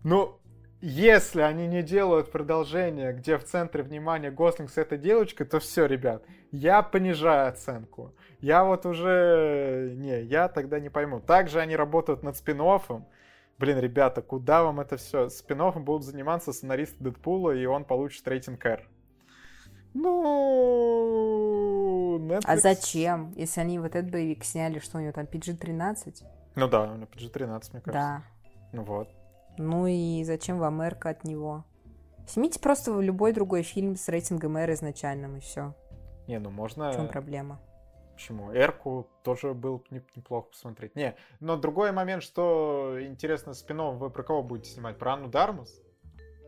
[0.02, 0.36] ну,
[0.88, 5.86] если они не делают продолжение, где в центре внимания Гослинг с этой девочкой, то все,
[5.86, 6.22] ребят,
[6.52, 8.14] я понижаю оценку.
[8.40, 9.92] Я вот уже...
[9.96, 11.18] Не, я тогда не пойму.
[11.18, 13.02] Также они работают над спин -оффом.
[13.58, 15.28] Блин, ребята, куда вам это все?
[15.28, 18.88] спин будут заниматься сценаристы Дэдпула, и он получит рейтинг R.
[19.92, 21.16] Ну...
[22.20, 22.42] Netflix...
[22.44, 23.32] А зачем?
[23.34, 26.22] Если они вот этот боевик сняли, что у него там PG-13?
[26.54, 27.90] Ну да, у него PG-13, мне кажется.
[27.90, 28.22] Да.
[28.72, 29.08] Ну вот.
[29.58, 31.64] Ну и зачем вам Эрка от него?
[32.26, 35.74] Снимите просто любой другой фильм с рейтингом R изначальным, и все.
[36.26, 36.90] Не, ну можно...
[36.90, 37.60] В чем проблема?
[38.14, 38.52] Почему?
[38.52, 40.96] Эрку тоже был неплохо посмотреть.
[40.96, 44.98] Не, но другой момент, что интересно, спинов вы про кого будете снимать?
[44.98, 45.80] Про Анну Дармас?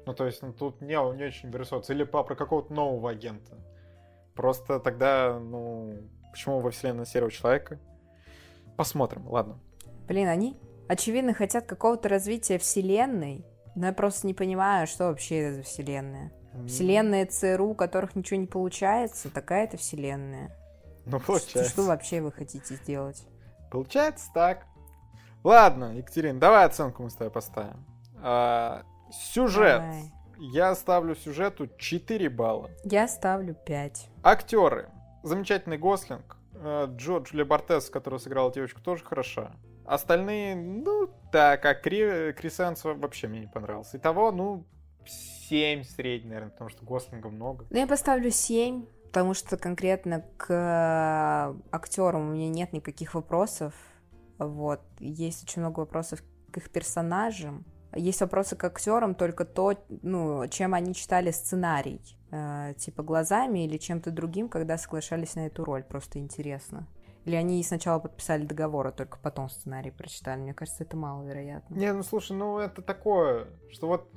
[0.06, 1.92] Ну, то есть, ну, тут не, не очень берется.
[1.92, 3.58] Или по, про какого-то нового агента.
[4.34, 5.98] Просто тогда, ну,
[6.30, 7.78] почему во вселенной Серого Человека?
[8.76, 9.60] Посмотрим, ладно.
[10.06, 10.56] Блин, они
[10.88, 16.32] очевидно, хотят какого-то развития вселенной, но я просто не понимаю, что вообще это за вселенная.
[16.66, 20.50] Вселенная ЦРУ, у которых ничего не получается, такая это вселенная.
[21.06, 21.64] Ну, получается.
[21.64, 23.22] Что, что вообще вы хотите сделать?
[23.70, 24.66] Получается так.
[25.44, 27.84] Ладно, Екатерина, давай оценку мы с тобой поставим.
[28.22, 29.80] А, сюжет.
[29.80, 30.12] Давай.
[30.38, 32.70] Я ставлю сюжету 4 балла.
[32.84, 34.08] Я ставлю 5.
[34.22, 34.88] Актеры.
[35.22, 36.36] Замечательный Гослинг.
[36.54, 39.52] Э, Джо Джулия Бортес, которая сыграла девочку, тоже хороша.
[39.88, 43.96] Остальные, ну, так, а Кри, Крис Энс вообще мне не понравился.
[43.96, 44.64] Итого, ну,
[45.48, 47.64] 7 средний, наверное, потому что Гослинга много.
[47.70, 53.74] Ну, я поставлю 7, потому что конкретно к актерам у меня нет никаких вопросов.
[54.38, 54.80] Вот.
[55.00, 56.22] Есть очень много вопросов
[56.52, 57.64] к их персонажам.
[57.94, 62.02] Есть вопросы к актерам только то, ну, чем они читали сценарий.
[62.30, 65.82] Э, типа глазами или чем-то другим, когда соглашались на эту роль.
[65.82, 66.86] Просто интересно.
[67.28, 70.40] Или они сначала подписали договор, а только потом сценарий прочитали?
[70.40, 71.74] Мне кажется, это маловероятно.
[71.74, 74.10] Не, ну слушай, ну это такое, что вот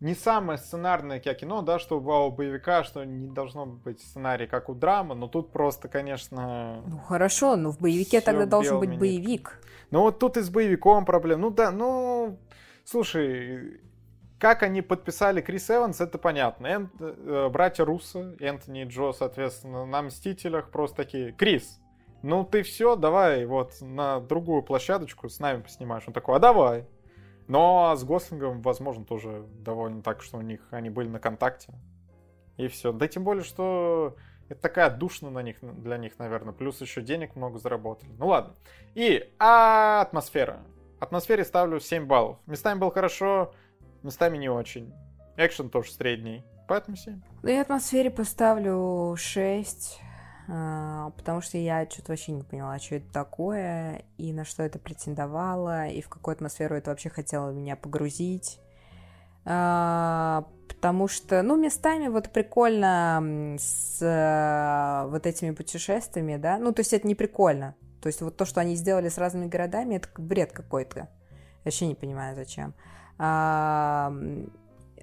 [0.00, 4.74] не самое сценарное кино, да, что у боевика, что не должно быть сценарий, как у
[4.74, 6.82] драмы, но тут просто, конечно...
[6.86, 9.60] Ну хорошо, но в боевике тогда должен быть боевик.
[9.90, 11.42] Ну вот тут и с боевиком проблем.
[11.42, 12.38] Ну да, ну...
[12.82, 13.82] Слушай,
[14.38, 16.66] как они подписали Крис Эванс, это понятно.
[16.66, 21.32] Энд, э, братья Руссо, Энтони и Джо, соответственно, на Мстителях просто такие.
[21.32, 21.78] Крис,
[22.22, 26.04] ну ты все, давай вот на другую площадочку с нами поснимаешь.
[26.06, 26.86] Он такой, а давай.
[27.46, 31.72] Но с Гослингом, возможно, тоже довольно так, что у них они были на контакте.
[32.56, 32.92] И все.
[32.92, 34.16] Да тем более, что
[34.48, 36.52] это такая душно на них, для них, наверное.
[36.52, 38.10] Плюс еще денег много заработали.
[38.18, 38.54] Ну ладно.
[38.94, 40.60] И а, атмосфера.
[41.00, 42.38] Атмосфере ставлю 7 баллов.
[42.46, 43.54] Местами было хорошо,
[44.02, 44.92] местами не очень.
[45.36, 46.44] Экшен тоже средний.
[46.66, 47.20] Поэтому 7.
[47.42, 50.00] Ну и атмосфере поставлю 6.
[50.50, 54.78] А, потому что я что-то вообще не поняла, что это такое, и на что это
[54.78, 58.58] претендовало, и в какую атмосферу это вообще хотело меня погрузить.
[59.44, 66.80] А, потому что, ну, местами вот прикольно с э, вот этими путешествиями, да, ну, то
[66.80, 67.74] есть это не прикольно.
[68.00, 71.08] То есть вот то, что они сделали с разными городами, это бред какой-то.
[71.64, 72.74] Вообще не понимаю, зачем.
[73.18, 74.14] А,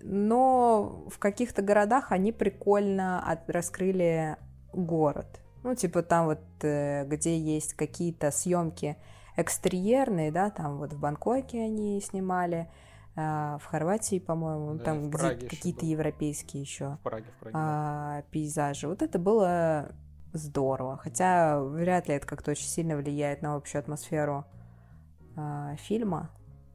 [0.01, 4.37] но в каких-то городах они прикольно от, раскрыли
[4.75, 5.41] город.
[5.63, 8.97] Ну, типа там вот, э, где есть какие-то съемки
[9.35, 12.69] экстерьерные, да, там вот в Бангкоке они снимали,
[13.15, 18.21] э, в Хорватии, по-моему, да, там где какие-то европейские еще в Праге, в Праге, а,
[18.31, 18.87] пейзажи.
[18.87, 19.91] Вот это было
[20.33, 20.97] здорово.
[20.97, 24.45] Хотя вряд ли это как-то очень сильно влияет на общую атмосферу
[25.35, 26.29] а, фильма.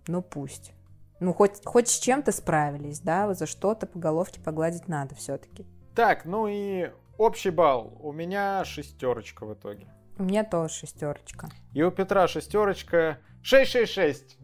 [0.06, 0.72] Ну пусть.
[1.20, 5.66] Ну, хоть, хоть с чем-то справились, да, вот за что-то по головке погладить надо все-таки.
[5.94, 9.86] Так, ну и Общий балл у меня шестерочка в итоге.
[10.18, 11.50] У меня тоже шестерочка.
[11.74, 14.38] И у Петра шестерочка 666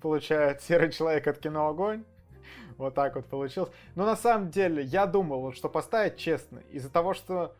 [0.00, 2.04] получает серый человек от кино Огонь.
[2.76, 3.72] Вот так вот получилось.
[3.96, 7.56] Но на самом деле, я думал, что поставить честно, из-за того, что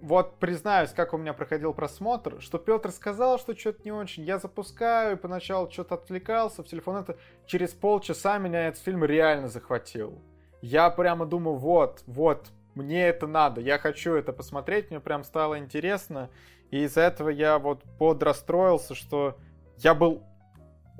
[0.00, 4.22] вот признаюсь, как у меня проходил просмотр, что Петр сказал, что что-то не очень.
[4.22, 6.96] Я запускаю, и поначалу что-то отвлекался в телефон.
[6.96, 10.22] Это через полчаса меня этот фильм реально захватил.
[10.62, 15.58] Я прямо думаю, вот, вот, мне это надо, я хочу это посмотреть, мне прям стало
[15.58, 16.30] интересно.
[16.70, 19.36] И из-за этого я вот подрастроился, что
[19.76, 20.22] я был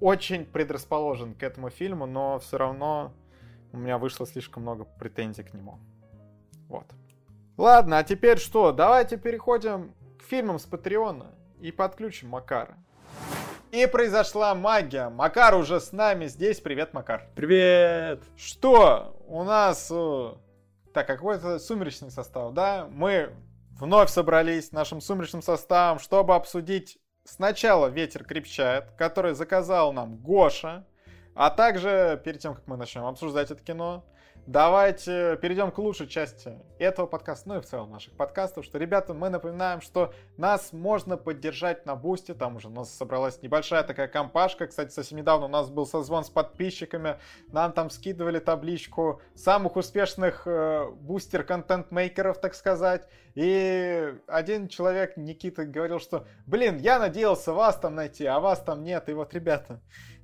[0.01, 3.13] очень предрасположен к этому фильму, но все равно
[3.73, 5.79] у меня вышло слишком много претензий к нему.
[6.69, 6.87] Вот.
[7.57, 8.73] Ладно, а теперь что?
[8.73, 12.77] Давайте переходим к фильмам с Патреона и подключим Макара.
[13.71, 15.09] И произошла магия.
[15.09, 16.61] Макар уже с нами здесь.
[16.61, 17.29] Привет, Макар.
[17.35, 18.23] Привет!
[18.37, 19.17] Что?
[19.27, 19.91] У нас...
[20.93, 22.87] Так, какой-то сумеречный состав, да?
[22.91, 23.33] Мы
[23.79, 30.87] вновь собрались нашим сумеречным составом, чтобы обсудить сначала «Ветер крепчает», который заказал нам Гоша,
[31.35, 34.05] а также, перед тем, как мы начнем обсуждать это кино,
[34.47, 39.15] давайте перейдем к лучшей части этого подкаста, ну и в целом наших подкастов, что, ребята,
[39.15, 44.09] мы напоминаем, что нас можно поддержать на бусте, там уже у нас собралась небольшая такая
[44.09, 49.77] компашка, кстати, совсем недавно у нас был созвон с подписчиками, нам там скидывали табличку самых
[49.77, 57.77] успешных э, бустер-контент-мейкеров, так сказать, и один человек, Никита, говорил, что, блин, я надеялся вас
[57.77, 59.81] там найти, а вас там нет, и вот, ребята,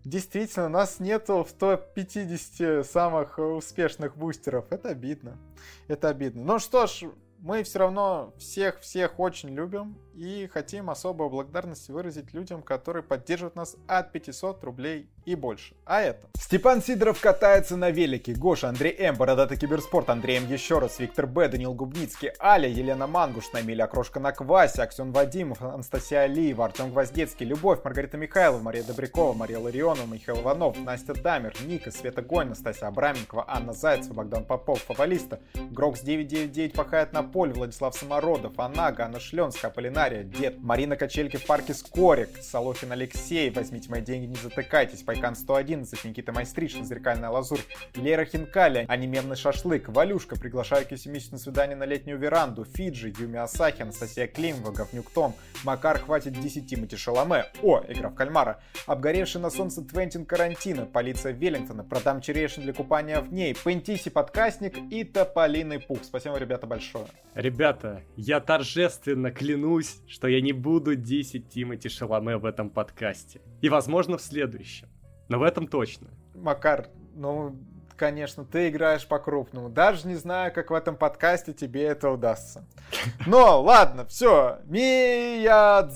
[0.08, 4.66] действительно, нас нету в топ-50 самых успешных бустеров.
[4.70, 5.38] Это обидно.
[5.86, 6.44] Это обидно.
[6.44, 7.04] Ну что ж,
[7.40, 13.76] мы все равно всех-всех очень любим и хотим особую благодарность выразить людям, которые поддерживают нас
[13.86, 15.76] от 500 рублей и больше.
[15.84, 16.26] А это...
[16.38, 21.48] Степан Сидоров катается на велике, Гоша, Андрей М, Бородатый Киберспорт, Андреем еще раз, Виктор Б,
[21.48, 27.46] Данил Губницкий, Аля, Елена Мангуш, Намиля Окрошка на Квасе, Аксен Вадимов, Анастасия Алиева, Артем Гвоздецкий,
[27.46, 32.86] Любовь, Маргарита Михайлова, Мария Добрякова, Мария Ларионова, Михаил Иванов, Настя Дамер, Ника, Света Гонь, Настасья
[32.86, 39.20] Абраменкова, Анна Зайцева, Богдан Попов, Фавалиста, Грокс 999 пахает на поле, Владислав Самородов, Анага, Анна
[39.20, 45.02] Шленская, Аполлинария, Дед, Марина Качельки в парке Скорик, Солохин Алексей, возьмите мои деньги, не затыкайтесь,
[45.02, 47.60] Пайкан 111, Никита Майстришин, Зеркальная лазурь,
[47.94, 53.82] Лера Хинкаля, Анимемный шашлык, Валюшка, приглашаю к на свидание на летнюю веранду, Фиджи, Юми Асахи,
[53.82, 59.50] Анастасия Климова, Говнюк Том, Макар хватит 10 Тимати Шаломе, о, игра в кальмара, обгоревший на
[59.50, 65.80] солнце Твентин Карантина, полиция Веллингтона, продам черешин для купания в ней, Пентиси подкастник и Тополиный
[65.80, 66.04] пух.
[66.04, 67.06] Спасибо, ребята, большое.
[67.34, 73.40] Ребята, я торжественно клянусь, что я не буду 10 Тимати Шаломе в этом подкасте.
[73.60, 74.88] И, возможно, в следующем.
[75.28, 76.08] Но в этом точно.
[76.34, 77.56] Макар, ну,
[77.96, 79.68] конечно, ты играешь по-крупному.
[79.68, 82.66] Даже не знаю, как в этом подкасте тебе это удастся.
[83.26, 84.58] Но, ладно, все.
[84.64, 85.90] Миядзаки.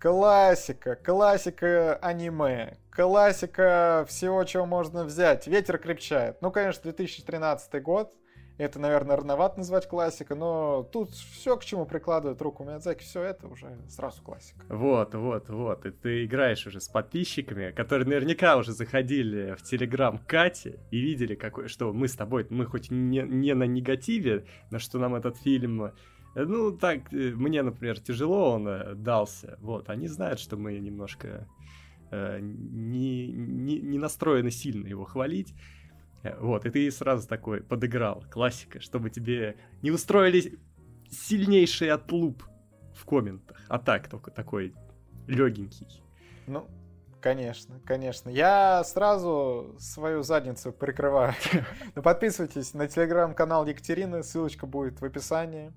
[0.00, 0.96] Классика.
[0.96, 2.76] Классика аниме.
[2.90, 5.46] Классика всего, чего можно взять.
[5.46, 6.42] Ветер крепчает.
[6.42, 8.12] Ну, конечно, 2013 год.
[8.60, 13.48] Это, наверное, рановато назвать классика, но тут все, к чему прикладывает руку Миядзаки, все это
[13.48, 14.60] уже сразу классика.
[14.68, 15.86] Вот, вот, вот.
[15.86, 21.36] И ты играешь уже с подписчиками, которые наверняка уже заходили в Телеграм Кати и видели,
[21.36, 25.38] какой, что мы с тобой, мы хоть не, не на негативе, но что нам этот
[25.38, 25.92] фильм э,
[26.34, 29.56] ну, так, э, мне, например, тяжело он э, дался.
[29.62, 31.48] Вот, они знают, что мы немножко
[32.10, 35.54] э, не, не, не настроены сильно его хвалить.
[36.22, 40.58] Э, вот, и ты сразу такой подыграл, классика, чтобы тебе не устроили
[41.10, 42.44] сильнейший отлуп
[42.94, 43.58] в комментах.
[43.68, 44.74] А так, только такой
[45.26, 46.02] легенький.
[46.46, 46.66] Ну,
[47.20, 48.30] конечно, конечно.
[48.30, 51.34] Я сразу свою задницу прикрываю.
[51.94, 55.72] Ну, подписывайтесь на телеграм-канал Екатерины, ссылочка будет в описании.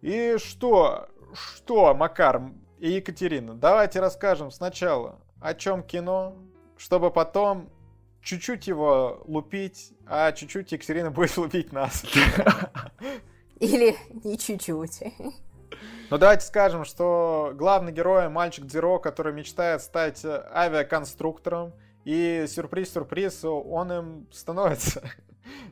[0.00, 2.42] И что, что, Макар
[2.78, 6.36] и Екатерина, давайте расскажем сначала, о чем кино,
[6.78, 7.70] чтобы потом
[8.22, 12.04] чуть-чуть его лупить, а чуть-чуть Екатерина будет лупить нас.
[13.58, 15.12] Или не чуть-чуть.
[16.10, 21.72] Ну давайте скажем, что главный герой мальчик Дзиро, который мечтает стать авиаконструктором,
[22.04, 25.02] и сюрприз-сюрприз, он им становится.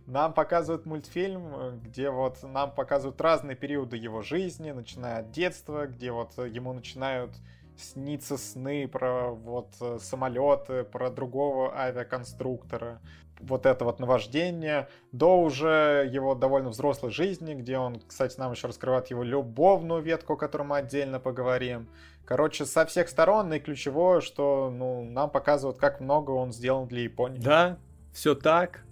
[0.07, 6.11] Нам показывают мультфильм, где вот нам показывают разные периоды его жизни, начиная от детства, где
[6.11, 7.33] вот ему начинают
[7.81, 13.01] снится сны про вот э, самолеты, про другого авиаконструктора,
[13.41, 18.67] вот это вот наваждение, до уже его довольно взрослой жизни, где он, кстати, нам еще
[18.67, 21.89] раскрывает его любовную ветку, о которой мы отдельно поговорим.
[22.25, 27.03] Короче, со всех сторон, и ключевое, что ну, нам показывают, как много он сделал для
[27.03, 27.41] Японии.
[27.41, 27.79] Да,
[28.13, 28.85] все так.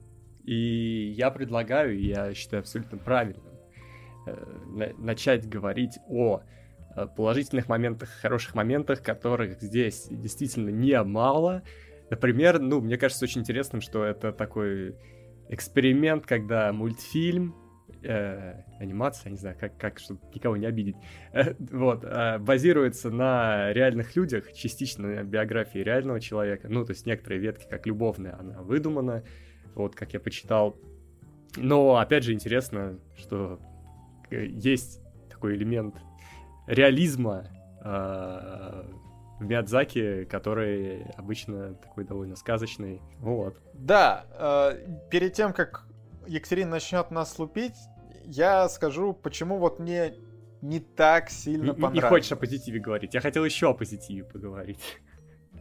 [0.44, 3.42] И я предлагаю, я считаю абсолютно правильным,
[4.26, 6.42] э, начать говорить о
[7.16, 11.62] положительных моментах, хороших моментах, которых здесь действительно не мало.
[12.10, 14.94] Например, ну, мне кажется очень интересным, что это такой
[15.48, 17.54] эксперимент, когда мультфильм,
[18.02, 20.96] э, анимация, не знаю, как, как чтобы никого не обидеть,
[21.32, 27.06] э, вот, э, базируется на реальных людях, частично на биографии реального человека, ну, то есть
[27.06, 29.24] некоторые ветки, как любовная, она выдумана,
[29.74, 30.76] вот, как я почитал.
[31.56, 33.60] Но, опять же, интересно, что
[34.30, 35.94] э, есть такой элемент
[36.66, 37.46] реализма
[39.38, 43.02] в Миядзаки, который обычно такой довольно сказочный.
[43.18, 43.60] Вот.
[43.74, 45.86] Да, э, перед тем, как
[46.26, 47.76] Екатерина начнет нас лупить,
[48.24, 50.14] я скажу, почему вот мне
[50.62, 51.94] не так сильно не, понравилось.
[51.94, 53.14] Не хочешь о позитиве говорить.
[53.14, 54.80] Я хотел еще о позитиве поговорить.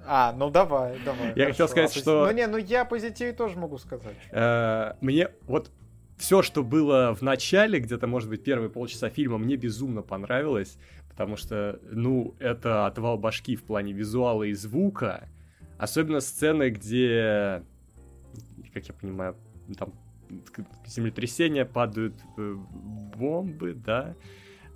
[0.08, 1.34] А, ну давай, давай.
[1.36, 2.26] Я хотел сказать, что...
[2.28, 4.16] Ну не, ну я о позитиве тоже могу сказать.
[4.32, 5.72] Э, мне вот
[6.18, 10.78] все, что было в начале, где-то, может быть, первые полчаса фильма, мне безумно понравилось
[11.16, 15.30] потому что, ну, это отвал башки в плане визуала и звука,
[15.78, 17.64] особенно сцены, где,
[18.74, 19.38] как я понимаю,
[19.78, 19.94] там
[20.86, 22.56] землетрясения, падают э,
[23.16, 24.14] бомбы, да,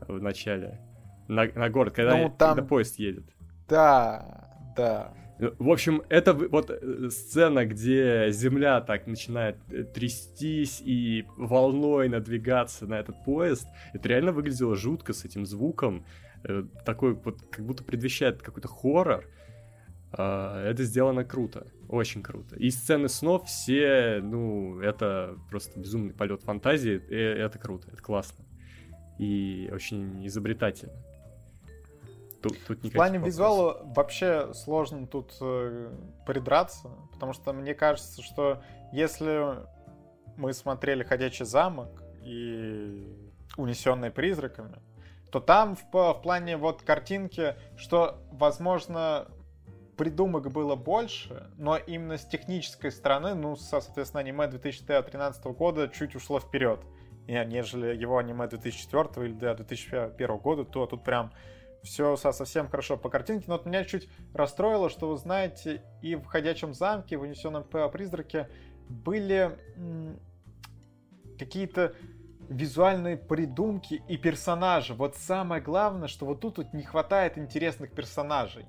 [0.07, 0.79] в начале,
[1.27, 2.55] на, на город, когда, ну, там...
[2.55, 3.25] когда поезд едет.
[3.67, 5.13] Да, да.
[5.39, 12.85] В общем, это вот э, сцена, где земля так начинает э, трястись и волной надвигаться
[12.87, 13.65] на этот поезд.
[13.93, 16.05] Это реально выглядело жутко с этим звуком.
[16.43, 19.25] Э, такой вот, как будто предвещает какой-то хоррор.
[20.11, 22.57] А, это сделано круто, очень круто.
[22.57, 28.43] И сцены снов все, ну, это просто безумный полет фантазии, это круто, это классно.
[29.19, 30.95] И очень изобретательно.
[32.41, 33.27] Тут, тут В плане вопросов.
[33.27, 35.93] визуала вообще сложно тут э,
[36.25, 38.63] придраться, потому что мне кажется, что
[38.93, 39.67] если
[40.37, 43.05] мы смотрели «Ходячий замок» и
[43.57, 44.77] «Унесенные призраками»,
[45.31, 49.27] то там в, в плане вот картинки, что, возможно,
[49.97, 56.39] придумок было больше, но именно с технической стороны, ну, соответственно, аниме 2013 года чуть ушло
[56.39, 56.79] вперед,
[57.27, 61.33] нежели его аниме 2004 или 2001 года, то тут прям
[61.83, 66.25] все совсем хорошо по картинке, но вот меня чуть расстроило, что, вы знаете, и в
[66.25, 68.49] «Ходячем замке», и в «Унесенном призраке»
[68.89, 69.57] были
[71.37, 71.93] какие-то
[72.49, 74.93] визуальные придумки и персонажи.
[74.93, 78.65] Вот самое главное, что вот тут вот не хватает интересных персонажей.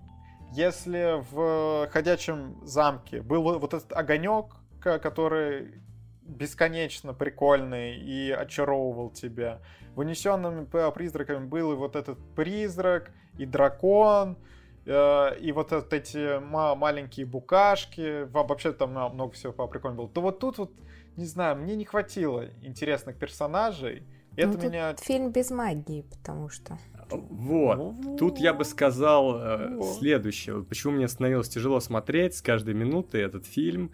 [0.52, 5.82] Если в «Ходячем замке» был вот этот огонек, который
[6.30, 9.60] бесконечно прикольный и очаровывал тебя.
[9.94, 14.38] В «Унесенными призраками» был и вот этот призрак, и дракон,
[14.86, 18.24] э, и вот эти маленькие букашки.
[18.30, 20.08] Вообще там много всего прикольного было.
[20.08, 20.72] То вот тут вот
[21.16, 24.04] не знаю, мне не хватило интересных персонажей.
[24.36, 24.94] Это ну, меня...
[24.96, 26.78] фильм без магии, потому что...
[27.10, 27.94] Вот.
[28.18, 30.62] Тут я бы сказал э, следующее.
[30.62, 33.90] Почему мне становилось тяжело смотреть с каждой минуты этот фильм.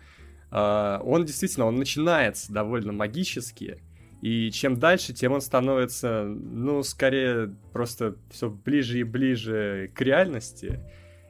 [0.50, 3.82] Э, он действительно, он начинается довольно магически.
[4.22, 10.80] И чем дальше, тем он становится, ну, скорее, просто все ближе и ближе к реальности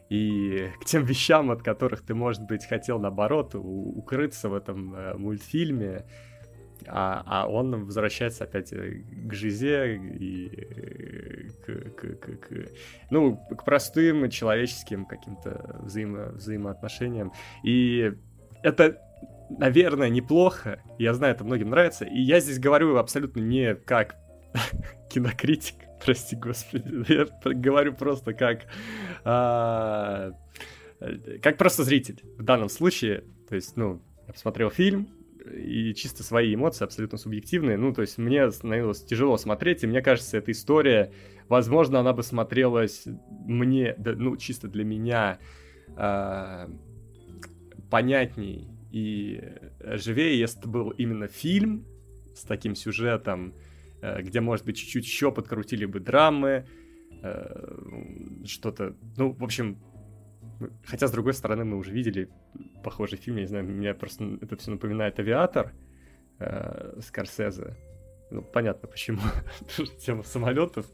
[0.09, 5.14] и к тем вещам, от которых ты, может быть, хотел, наоборот, укрыться в этом э,
[5.14, 6.05] мультфильме,
[6.89, 12.69] а, а он возвращается опять э, к жизе и к, к, к, к,
[13.11, 17.33] ну, к простым человеческим каким-то взаимо, взаимоотношениям.
[17.64, 18.12] И
[18.63, 19.01] это,
[19.51, 20.83] наверное, неплохо.
[20.99, 22.05] Я знаю, это многим нравится.
[22.05, 24.17] И я здесь говорю абсолютно не как
[25.11, 28.63] кинокритик, прости господи, я говорю просто как,
[29.25, 30.33] а,
[31.43, 33.25] как просто зритель в данном случае.
[33.49, 35.09] То есть, ну, я посмотрел фильм,
[35.55, 37.77] и чисто свои эмоции абсолютно субъективные.
[37.77, 41.13] Ну, то есть мне становилось тяжело смотреть, и мне кажется, эта история,
[41.49, 43.05] возможно, она бы смотрелась
[43.47, 45.39] мне, да, ну, чисто для меня
[45.97, 46.69] э,
[47.91, 49.43] понятней и
[49.80, 51.84] живее, если это был именно фильм
[52.34, 53.55] с таким сюжетом,
[54.03, 56.66] Э, где, может быть, чуть-чуть еще подкрутили бы драмы,
[57.22, 59.78] э, что-то, ну, в общем,
[60.84, 62.28] хотя, с другой стороны, мы уже видели
[62.84, 65.72] похожий фильм, я не знаю, мне просто это все напоминает «Авиатор»
[66.39, 67.76] э, Скорсезе,
[68.30, 69.20] ну, понятно почему,
[69.99, 70.87] тема самолетов.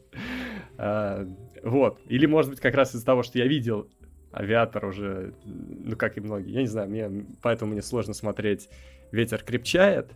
[1.63, 2.01] Вот.
[2.07, 3.89] Или, может быть, как раз из-за того, что я видел
[4.33, 8.69] авиатор уже, ну, как и многие, я не знаю, мне, поэтому мне сложно смотреть
[9.11, 10.11] «Ветер крепчает».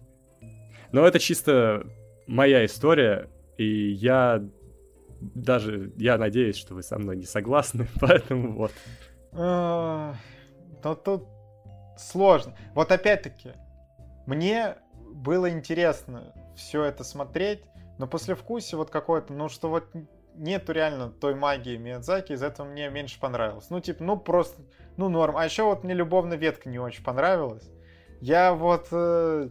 [0.92, 1.86] Но это чисто
[2.28, 4.44] моя история, и я
[5.20, 8.72] даже, я надеюсь, что вы со мной не согласны, поэтому вот.
[9.32, 10.16] Но
[11.04, 11.26] тут
[11.98, 12.56] сложно.
[12.74, 13.54] Вот опять-таки,
[14.26, 14.76] мне
[15.14, 17.62] было интересно все это смотреть,
[17.98, 19.86] но после вкуса вот какое-то, ну что вот
[20.38, 23.70] нету реально той магии Миядзаки, из этого мне меньше понравилось.
[23.70, 24.62] Ну, типа, ну просто,
[24.96, 25.38] ну норм.
[25.38, 27.70] А еще вот мне любовная ветка не очень понравилась.
[28.22, 28.88] Я вот...
[28.92, 29.50] Э,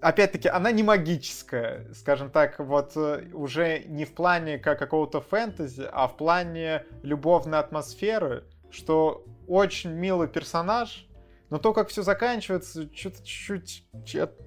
[0.00, 5.88] опять-таки, она не магическая, скажем так, вот э, уже не в плане как какого-то фэнтези,
[5.90, 11.06] а в плане любовной атмосферы, что очень милый персонаж,
[11.50, 13.84] но то, как все заканчивается, чуть-чуть,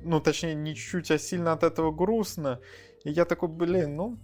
[0.01, 2.61] ну, точнее, не чуть-чуть, а сильно от этого грустно.
[3.03, 4.17] И я такой, блин, ну,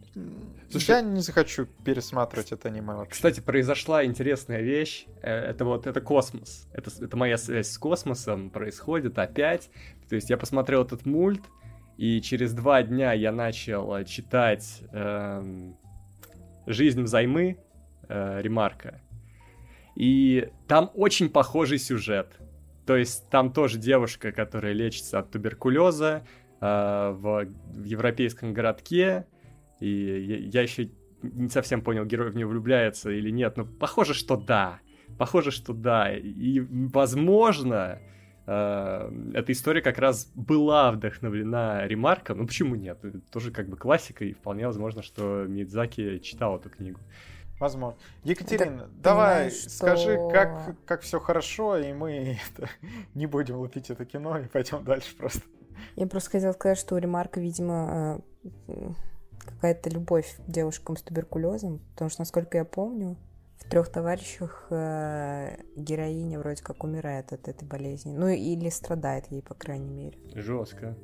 [0.69, 3.11] Слушай, я не захочу пересматривать это аниме вообще.
[3.11, 5.05] Кстати, произошла интересная вещь.
[5.21, 6.67] Э, это вот, это космос.
[6.71, 9.69] Это, это моя связь с космосом происходит опять.
[10.07, 11.41] То есть я посмотрел этот мульт,
[11.97, 15.71] и через два дня я начал э, читать э,
[16.65, 17.57] «Жизнь взаймы»
[18.07, 19.01] э, Ремарка.
[19.95, 22.37] И там очень похожий сюжет.
[22.85, 26.25] То есть там тоже девушка, которая лечится от туберкулеза,
[26.61, 29.25] Э, в, в европейском городке,
[29.79, 30.91] и я, я еще
[31.21, 34.79] не совсем понял, герой в нее влюбляется или нет, но похоже, что да.
[35.17, 36.11] Похоже, что да.
[36.11, 37.99] И, возможно,
[38.45, 42.39] э, эта история как раз была вдохновлена ремарком.
[42.39, 43.05] Ну, почему нет?
[43.05, 46.99] Это тоже как бы классика, и вполне возможно, что Мидзаки читал эту книгу.
[47.57, 47.97] Возможно.
[48.25, 49.69] Екатерина, это, давай что...
[49.69, 52.69] скажи, как, как все хорошо, и мы это,
[53.13, 55.43] не будем лупить это кино и пойдем дальше просто.
[55.95, 58.21] Я просто хотела сказать, что у Ремарка, видимо,
[58.67, 58.91] э,
[59.37, 63.17] какая-то любовь к девушкам с туберкулезом, потому что, насколько я помню,
[63.57, 68.15] в трех товарищах э, героиня вроде как умирает от этой болезни.
[68.15, 70.17] Ну или страдает ей, по крайней мере.
[70.33, 70.95] Жестко.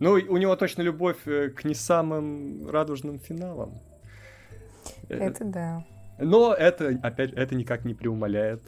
[0.00, 3.80] Ну, у него точно любовь э, к не самым радужным финалам.
[5.08, 5.86] Это да.
[6.18, 8.62] Но это, опять, это никак не преумоляет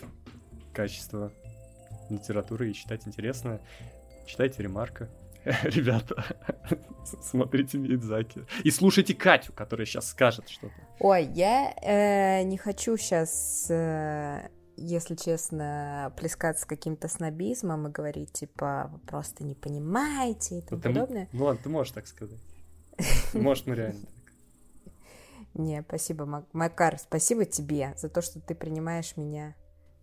[0.73, 1.33] качество
[2.09, 3.61] литературы и читать интересно.
[4.27, 5.09] Читайте ремарка.
[5.63, 6.25] Ребята,
[7.23, 8.45] смотрите Мидзаки.
[8.63, 10.75] И слушайте Катю, которая сейчас скажет что-то.
[10.99, 18.91] Ой, я э, не хочу сейчас, э, если честно, плескаться каким-то снобизмом и говорить, типа,
[18.93, 21.29] вы просто не понимаете и тому ну, подобное.
[21.33, 22.41] Ну ладно, ты можешь так сказать.
[23.33, 24.95] Может, ну реально так.
[25.55, 29.57] Не, спасибо, Макар, спасибо тебе за то, что ты принимаешь меня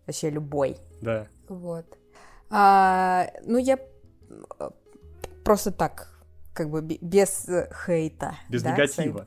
[0.06, 0.76] вообще любой.
[1.00, 1.28] Да.
[1.48, 1.86] Вот.
[2.50, 3.78] А, ну, я
[5.44, 6.18] просто так,
[6.52, 7.48] как бы без
[7.86, 8.34] хейта.
[8.48, 9.24] Без да, негатива.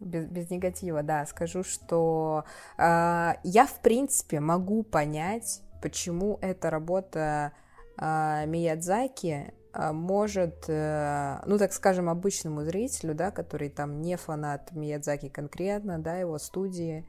[0.00, 2.44] Без, без негатива, да, скажу, что
[2.76, 7.52] э, я, в принципе, могу понять, почему эта работа
[7.96, 14.72] э, Миядзаки э, может, э, ну, так скажем, обычному зрителю, да, который там не фанат
[14.72, 17.08] Миядзаки конкретно, да, его студии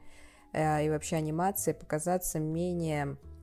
[0.54, 3.35] э, и вообще анимации, показаться менее а,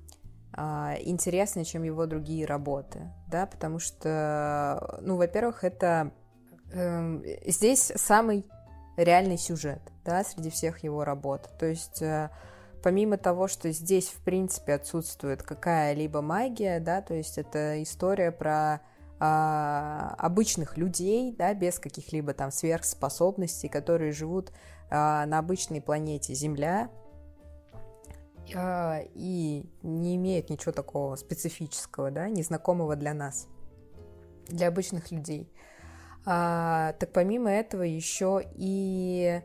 [0.56, 6.12] интереснее, чем его другие работы, да, потому что, ну, во-первых, это
[6.72, 8.46] э, здесь самый
[8.98, 12.30] реальный сюжет, да, среди всех его работ, то есть э,
[12.84, 18.82] помимо того, что здесь, в принципе, отсутствует какая-либо магия, да, то есть это история про
[19.20, 24.52] а, обычных людей, да, без каких-либо там сверхспособностей, которые живут
[24.90, 26.90] а, на обычной планете Земля,
[28.56, 33.48] а, и не имеет ничего такого специфического, да, незнакомого для нас,
[34.48, 35.52] для обычных людей.
[36.26, 39.42] А, так помимо этого еще и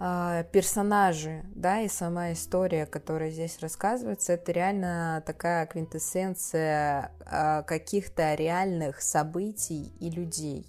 [0.00, 8.34] а, персонажи, да, и сама история, которая здесь рассказывается, это реально такая квинтэссенция а, каких-то
[8.34, 10.66] реальных событий и людей.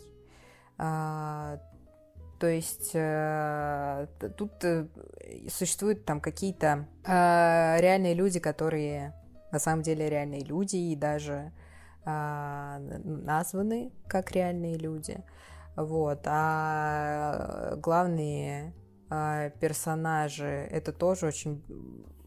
[0.80, 1.60] А,
[2.40, 4.88] то есть э, тут э,
[5.50, 9.14] существуют там какие-то э, реальные люди, которые
[9.52, 11.52] на самом деле реальные люди и даже
[12.06, 15.22] э, названы как реальные люди.
[15.76, 16.22] Вот.
[16.26, 18.74] А главные
[19.12, 21.62] э, персонажи это тоже очень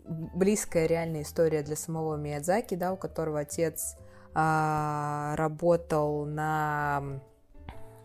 [0.05, 3.97] близкая реальная история для самого Миядзаки, да, у которого отец
[4.35, 7.21] работал на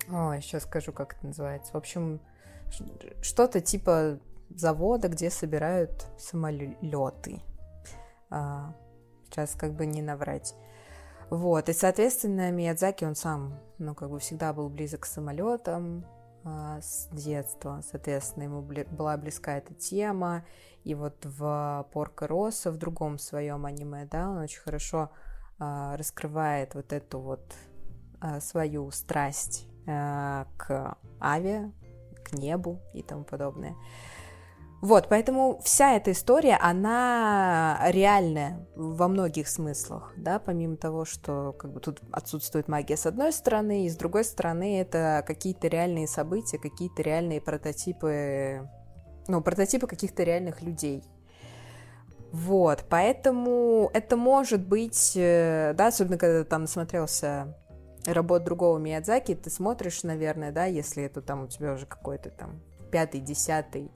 [0.09, 1.73] Ой, сейчас скажу, как это называется.
[1.73, 2.21] В общем,
[3.21, 7.41] что-то типа завода, где собирают самолеты.
[8.29, 8.73] А,
[9.25, 10.55] сейчас как бы не наврать.
[11.29, 16.05] Вот, и, соответственно, Миядзаки, он сам, ну, как бы всегда был близок к самолетам
[16.45, 20.45] а, с детства, соответственно, ему бли- была близка эта тема,
[20.85, 25.09] и вот в Порко Росса, в другом своем аниме, да, он очень хорошо
[25.59, 27.53] а, раскрывает вот эту вот
[28.21, 31.71] а, свою страсть к авиа,
[32.23, 33.75] к небу и тому подобное.
[34.79, 41.73] Вот, поэтому вся эта история, она реальная во многих смыслах, да, помимо того, что как
[41.73, 46.59] бы тут отсутствует магия с одной стороны, и с другой стороны это какие-то реальные события,
[46.59, 48.69] какие-то реальные прототипы,
[49.27, 51.03] ну, прототипы каких-то реальных людей.
[52.31, 57.57] Вот, поэтому это может быть, э, да, особенно когда там насмотрелся
[58.13, 62.61] работ другого Миядзаки, ты смотришь, наверное, да, если это там у тебя уже какой-то там
[62.91, 63.91] пятый, десятый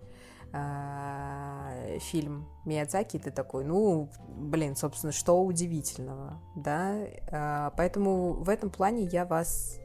[0.53, 8.69] э, фильм Миядзаки, ты такой, ну, блин, собственно, что удивительного, да, э, поэтому в этом
[8.69, 9.79] плане я вас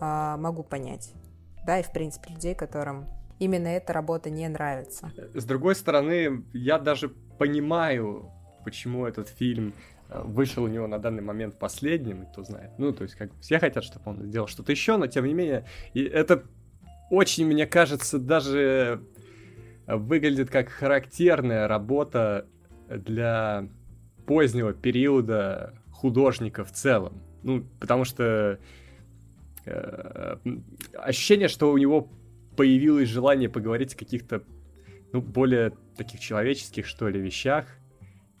[0.00, 1.12] э, могу понять,
[1.66, 3.06] да, и, в принципе, людей, которым
[3.38, 5.10] именно эта работа не нравится.
[5.34, 8.30] С другой стороны, я даже понимаю,
[8.64, 9.72] почему этот фильм
[10.08, 12.70] вышел у него на данный момент последним, кто знает.
[12.78, 15.66] Ну, то есть, как все хотят, чтобы он сделал что-то еще, но тем не менее,
[15.94, 16.44] и это
[17.10, 19.02] очень, мне кажется, даже
[19.86, 22.46] выглядит как характерная работа
[22.88, 23.68] для
[24.26, 27.22] позднего периода художника в целом.
[27.42, 28.58] Ну, потому что
[29.64, 30.36] э,
[30.94, 32.10] ощущение, что у него
[32.56, 34.42] появилось желание поговорить о каких-то,
[35.12, 37.77] ну, более таких человеческих, что ли, вещах.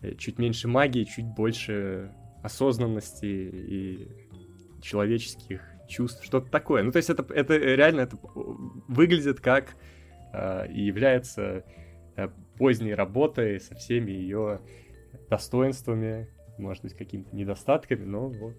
[0.02, 4.08] Э, чуть меньше магии, чуть больше осознанности и
[4.80, 6.82] человеческих чувств, что-то такое.
[6.82, 8.16] Ну, то есть это, это реально это
[8.88, 9.74] выглядит как
[10.32, 11.64] Э, и является
[12.16, 14.60] э, поздней работой со всеми ее
[15.30, 16.28] достоинствами,
[16.58, 18.54] может быть, какими-то недостатками, но вот.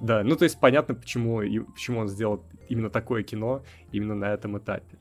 [0.00, 4.32] Да, ну то есть понятно, почему, и, почему он сделал именно такое кино именно на
[4.32, 4.98] этом этапе.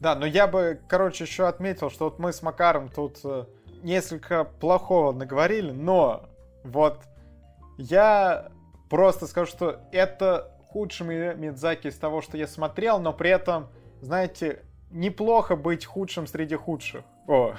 [0.00, 3.46] Да, но я бы, короче, еще отметил, что вот мы с Макаром тут э,
[3.82, 6.28] несколько плохого наговорили, но
[6.64, 7.02] вот
[7.78, 8.48] я
[8.88, 13.68] просто скажу, что это худший Мидзаки из того, что я смотрел, но при этом
[14.02, 17.04] знаете, неплохо быть худшим среди худших.
[17.28, 17.54] О,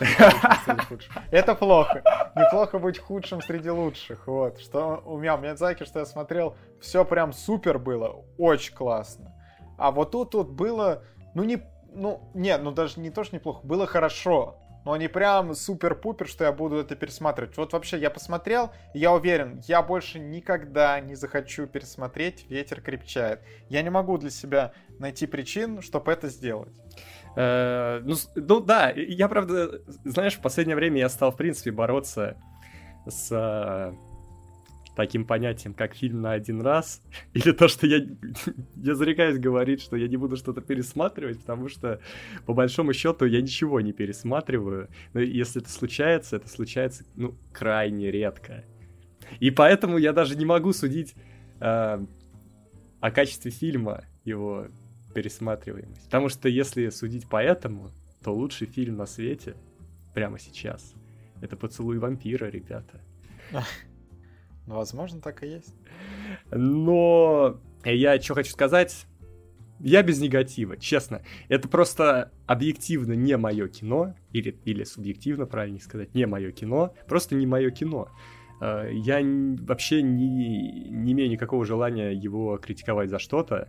[1.32, 2.04] это плохо.
[2.36, 4.28] Неплохо быть худшим среди лучших.
[4.28, 4.60] Вот.
[4.60, 8.26] Что у меня, у Миядзаки, что я смотрел, все прям супер было.
[8.38, 9.34] Очень классно.
[9.78, 11.04] А вот тут тут было,
[11.34, 11.64] ну не,
[11.94, 16.44] ну, нет, ну даже не то, что неплохо, было хорошо но не прям супер-пупер, что
[16.44, 17.56] я буду это пересматривать.
[17.58, 23.42] Вот вообще я посмотрел, и я уверен, я больше никогда не захочу пересмотреть «Ветер крепчает».
[23.70, 26.74] Я не могу для себя найти причин, чтобы это сделать.
[27.36, 32.38] Э, ну, ну да, я правда, знаешь, в последнее время я стал, в принципе, бороться
[33.08, 33.94] с
[34.96, 37.02] таким понятием, как фильм на один раз,
[37.34, 38.06] или то, что я,
[38.76, 42.00] я зарекаюсь говорить, что я не буду что-то пересматривать, потому что,
[42.46, 44.90] по большому счету, я ничего не пересматриваю.
[45.14, 48.64] Но если это случается, это случается, ну, крайне редко.
[49.40, 51.16] И поэтому я даже не могу судить
[51.60, 52.06] э,
[53.00, 54.68] о качестве фильма, его
[55.14, 56.06] пересматриваемость.
[56.06, 57.92] Потому что если судить по этому,
[58.24, 59.56] то лучший фильм на свете
[60.14, 60.94] прямо сейчас—
[61.42, 63.02] это «Поцелуй вампира», ребята.
[64.68, 65.74] Ну, возможно, так и есть.
[66.52, 69.06] Но я что хочу сказать,
[69.80, 71.22] я без негатива, честно.
[71.50, 77.36] Это просто объективно не мое кино, или, или субъективно, правильно сказать, не мое кино, просто
[77.36, 78.10] не мое кино.
[78.62, 79.20] Э, я
[79.62, 83.68] вообще не, не имею никакого желания его критиковать за что-то.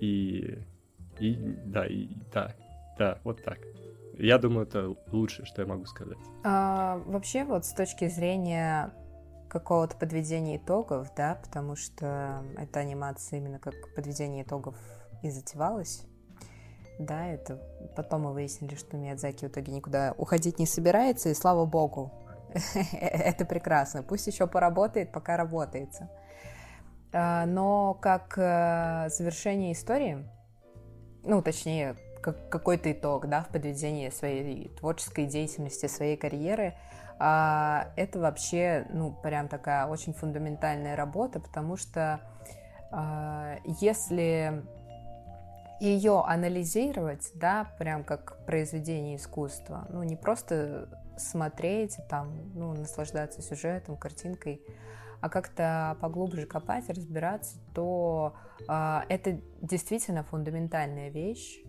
[0.00, 0.58] И,
[1.20, 1.34] и
[1.66, 2.54] да, и, да,
[2.98, 3.58] да, вот так.
[4.16, 6.18] Я думаю, это лучшее, что я могу сказать.
[6.42, 8.92] А, вообще, вот с точки зрения
[9.48, 14.76] какого-то подведения итогов, да, потому что эта анимация именно как подведение итогов
[15.22, 16.04] и затевалась.
[16.98, 17.60] Да, это
[17.96, 22.12] потом мы выяснили, что Миядзаки в итоге никуда уходить не собирается, и слава богу,
[22.92, 24.02] это прекрасно.
[24.02, 26.10] Пусть еще поработает, пока работается.
[27.12, 30.28] А, но как э, завершение истории,
[31.22, 36.74] ну, точнее, как какой-то итог, да, в подведении своей творческой деятельности, своей карьеры–
[37.18, 42.20] а, это вообще, ну, прям такая очень фундаментальная работа, потому что
[42.90, 44.64] а, если
[45.80, 53.96] ее анализировать, да, прям как произведение искусства, ну, не просто смотреть, там, ну, наслаждаться сюжетом,
[53.96, 54.62] картинкой,
[55.20, 58.34] а как-то поглубже копать, разбираться, то
[58.68, 61.60] э, это действительно фундаментальная вещь,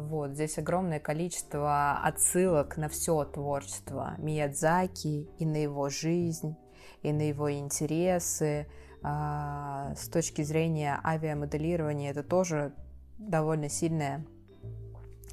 [0.00, 6.56] вот, здесь огромное количество отсылок на все творчество Миядзаки и на его жизнь,
[7.02, 8.66] и на его интересы.
[9.02, 12.72] А, с точки зрения авиамоделирования это тоже
[13.18, 14.24] довольно сильная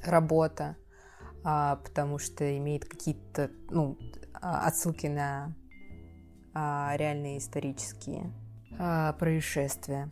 [0.04, 0.76] работа,
[1.42, 3.96] а, потому что имеет какие-то ну,
[4.34, 5.54] а, отсылки на
[6.52, 8.32] реальные исторические
[9.20, 10.10] происшествия.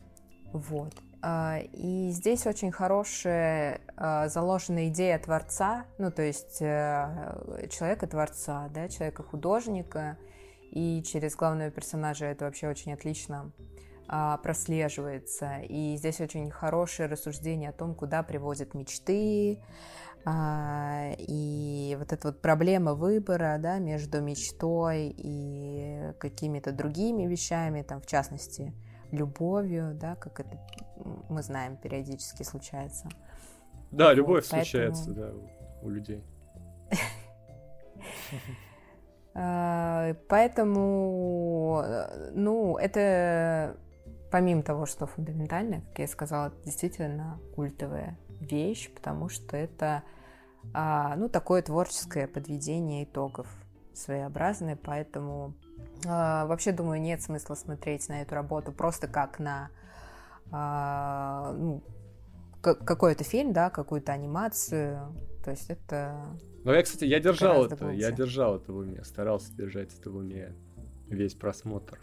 [0.52, 0.94] Вот.
[1.20, 8.88] А, и здесь очень хорошая а, заложенная идея творца, ну, то есть э, человека-творца, да,
[8.88, 10.16] человека-художника,
[10.70, 13.50] и через главного персонажа это вообще очень отлично
[14.06, 15.60] а, прослеживается.
[15.68, 19.58] И здесь очень хорошее рассуждение о том, куда приводят мечты,
[20.26, 28.06] и вот эта вот проблема выбора, да, между мечтой и какими-то другими вещами, там, в
[28.06, 28.74] частности,
[29.10, 30.58] любовью, да, как это
[31.28, 33.08] мы знаем периодически случается.
[33.90, 34.64] Да, вот, любовь поэтому...
[34.64, 35.32] случается, да,
[35.82, 36.22] у людей.
[39.34, 41.84] А, поэтому,
[42.32, 43.76] ну, это
[44.30, 50.02] помимо того, что фундаментально, как я сказала, действительно культовая вещь, потому что это,
[50.74, 53.46] а, ну, такое творческое подведение итогов
[53.94, 55.54] своеобразное, поэтому
[56.06, 59.70] а, вообще, думаю, нет смысла смотреть на эту работу просто как на
[60.50, 61.82] а, ну,
[62.60, 65.14] какой-то фильм, да, какую-то анимацию.
[65.44, 66.38] То есть это...
[66.64, 67.98] Ну, я, кстати, я держал это, глубже.
[67.98, 70.54] я держал это в уме, старался держать это в уме
[71.08, 72.00] весь просмотр.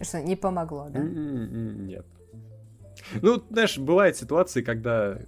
[0.00, 1.00] Что, не помогло, да?
[1.00, 2.06] Нет.
[3.20, 5.18] Ну, знаешь, бывают ситуации, когда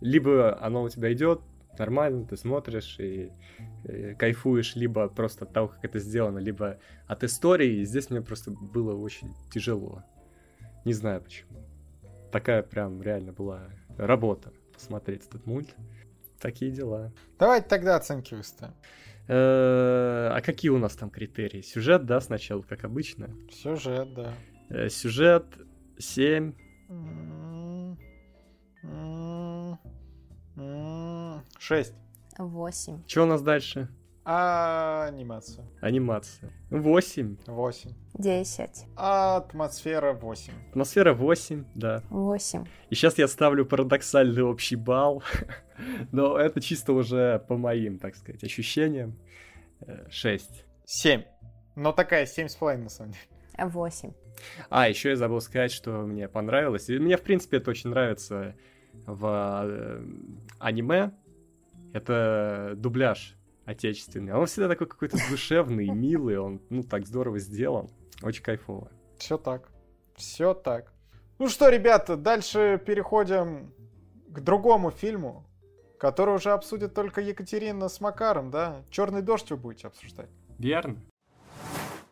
[0.00, 1.40] либо оно у тебя идет
[1.78, 3.32] нормально, ты смотришь и
[3.88, 7.80] Э, кайфуешь либо просто от того, как это сделано, либо от истории.
[7.80, 10.02] И здесь мне просто было очень тяжело.
[10.84, 11.64] Не знаю почему.
[12.32, 15.74] Такая прям реально была работа посмотреть этот мульт.
[16.40, 17.12] Такие дела.
[17.38, 18.74] Давайте тогда оценки выставим.
[19.28, 21.60] Э, а какие у нас там критерии?
[21.62, 23.30] Сюжет, да, сначала, как обычно?
[23.50, 24.32] Сюжет, да.
[24.68, 25.46] Э, сюжет
[25.98, 26.52] 7.
[26.88, 27.98] М-м-м.
[28.82, 29.76] М-м-м.
[31.58, 31.94] Шесть.
[32.38, 33.02] 8.
[33.06, 33.88] Что у нас дальше?
[34.24, 35.64] А анимация.
[35.80, 36.52] Анимация.
[36.70, 37.36] 8.
[37.46, 37.90] 8.
[38.14, 38.70] 10.
[38.96, 40.52] Атмосфера 8.
[40.70, 42.02] Атмосфера 8, да.
[42.10, 42.64] 8.
[42.90, 45.22] И сейчас я ставлю парадоксальный общий балл,
[46.12, 49.16] но это чисто уже по моим, так сказать, ощущениям.
[49.82, 50.64] Э, 6.
[50.84, 51.22] 7.
[51.76, 53.70] Но такая 7,5 на самом деле.
[53.70, 54.12] 8.
[54.70, 56.88] А, еще я забыл сказать, что мне понравилось.
[56.88, 58.56] И мне, в принципе, это очень нравится
[59.06, 60.04] в э,
[60.58, 61.12] аниме,
[61.92, 64.32] это дубляж отечественный.
[64.32, 67.88] Он всегда такой какой-то душевный, милый, он, ну, так здорово сделан.
[68.22, 68.90] Очень кайфово.
[69.18, 69.68] Все так.
[70.14, 70.92] Все так.
[71.38, 73.72] Ну что, ребята, дальше переходим
[74.28, 75.46] к другому фильму,
[75.98, 78.82] который уже обсудит только Екатерина с Макаром, да?
[78.90, 80.30] Черный дождь вы будете обсуждать.
[80.58, 80.96] Верно.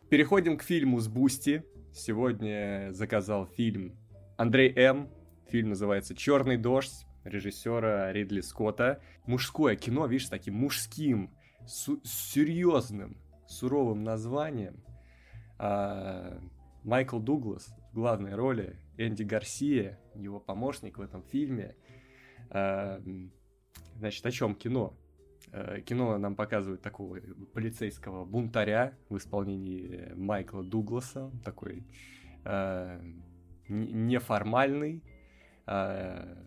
[0.09, 1.63] Переходим к фильму с Бусти.
[1.93, 3.97] Сегодня заказал фильм
[4.37, 5.09] Андрей М.
[5.47, 9.01] Фильм называется Черный дождь режиссера Ридли Скотта.
[9.25, 11.31] Мужское кино, видишь, с таким мужским,
[11.67, 13.17] су- серьезным,
[13.47, 14.83] суровым названием.
[15.57, 16.39] А,
[16.83, 21.75] Майкл Дуглас в главной роли, Энди Гарсия, его помощник в этом фильме.
[22.49, 23.01] А,
[23.95, 24.97] значит, о чем кино?
[25.51, 27.19] А, кино нам показывает такого
[27.53, 31.87] полицейского бунтаря в исполнении Майкла Дугласа, такой
[32.43, 33.01] а,
[33.67, 35.03] неформальный,
[35.65, 36.45] а,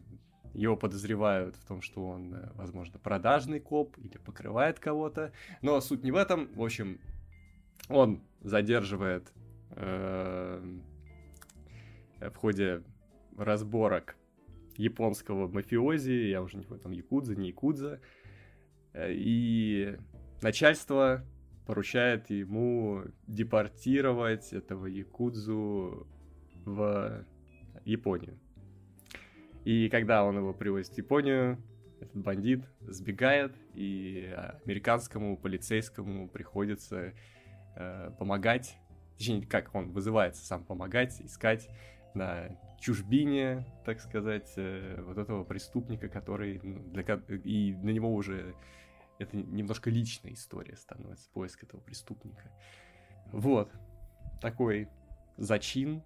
[0.58, 5.32] его подозревают в том, что он, э, возможно, продажный коп или покрывает кого-то.
[5.62, 6.52] Но суть не в этом.
[6.54, 7.00] В общем,
[7.88, 9.32] он задерживает
[9.70, 10.78] э,
[12.20, 12.82] в ходе
[13.36, 14.16] разборок
[14.76, 18.00] японского мафиози, я уже не помню, там якудза, не якудза,
[18.94, 19.96] э, и
[20.42, 21.24] начальство
[21.66, 26.06] поручает ему депортировать этого якудзу
[26.64, 27.24] в
[27.84, 28.38] Японию.
[29.64, 31.62] И когда он его привозит в Японию,
[32.00, 34.32] этот бандит сбегает, и
[34.64, 37.12] американскому полицейскому приходится
[37.76, 38.76] э, помогать,
[39.16, 41.68] точнее, как он вызывается сам помогать, искать
[42.14, 47.02] на чужбине, так сказать, э, вот этого преступника, который ну, для,
[47.44, 48.54] и на него уже
[49.18, 52.50] это немножко личная история становится, поиск этого преступника.
[53.32, 53.70] Вот,
[54.40, 54.88] такой
[55.36, 56.02] зачин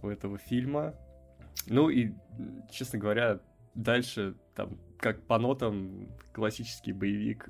[0.00, 0.94] у этого фильма.
[1.66, 2.12] Ну и,
[2.70, 3.40] честно говоря,
[3.74, 7.48] дальше, там, как по нотам, классический боевик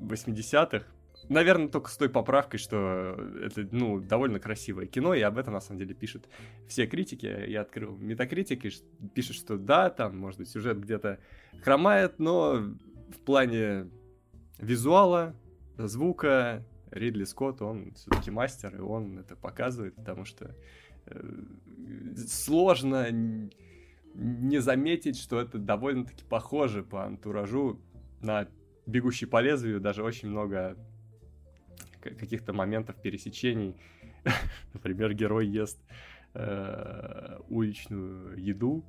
[0.00, 0.86] 80-х.
[1.28, 5.60] Наверное, только с той поправкой, что это, ну, довольно красивое кино, и об этом, на
[5.60, 6.28] самом деле, пишут
[6.68, 7.26] все критики.
[7.26, 8.70] Я открыл Метакритик и
[9.14, 11.18] пишет, что да, там, может быть, сюжет где-то
[11.62, 13.90] хромает, но в плане
[14.58, 15.34] визуала,
[15.76, 20.54] звука, Ридли Скотт, он все-таки мастер, и он это показывает, потому что
[22.26, 23.08] сложно
[24.14, 27.80] не заметить, что это довольно-таки похоже по антуражу
[28.20, 28.48] на
[28.86, 30.76] «Бегущий по лезвию», даже очень много
[32.00, 33.76] каких-то моментов пересечений.
[34.74, 35.80] Например, герой ест
[36.34, 38.84] э, уличную еду,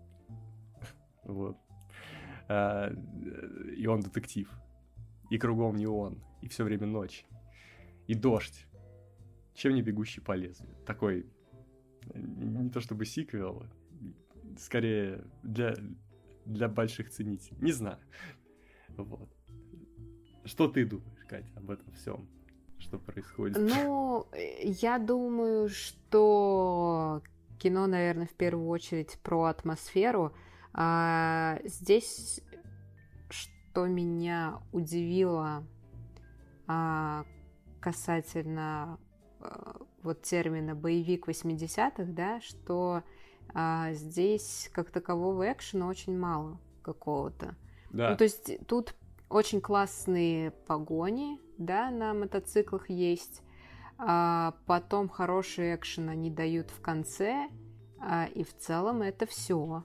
[1.23, 1.57] Вот.
[2.47, 2.91] А,
[3.75, 4.49] и он детектив.
[5.29, 6.23] И кругом не он.
[6.41, 7.25] И все время ночь.
[8.07, 8.65] И дождь.
[9.53, 10.75] Чем не бегущий по лезвию?
[10.85, 11.27] Такой,
[12.13, 13.63] не то чтобы сиквел,
[14.57, 15.75] скорее для,
[16.45, 17.57] для больших ценителей.
[17.61, 17.99] Не знаю.
[18.97, 19.29] Вот.
[20.45, 22.27] Что ты думаешь, Катя, об этом всем?
[22.79, 23.57] Что происходит?
[23.57, 24.27] Ну,
[24.63, 27.21] я думаю, что
[27.59, 30.33] кино, наверное, в первую очередь про атмосферу.
[30.73, 32.41] А здесь,
[33.29, 35.67] что меня удивило
[36.67, 37.25] а,
[37.81, 38.97] касательно
[39.41, 43.03] а, вот термина боевик 80-х, да, что
[43.53, 47.55] а, здесь как такового экшена очень мало какого-то.
[47.91, 48.11] Да.
[48.11, 48.95] Ну, то есть тут
[49.29, 53.41] очень классные погони, да, на мотоциклах есть.
[53.97, 57.49] А потом хороший экшен они дают в конце,
[57.99, 59.83] а, и в целом это все.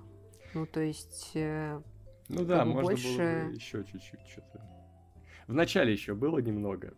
[0.54, 1.32] Ну, то есть...
[1.34, 1.80] Э,
[2.28, 3.18] ну да, можно больше...
[3.18, 4.64] было бы еще чуть-чуть что-то.
[5.48, 6.94] В начале еще было немного.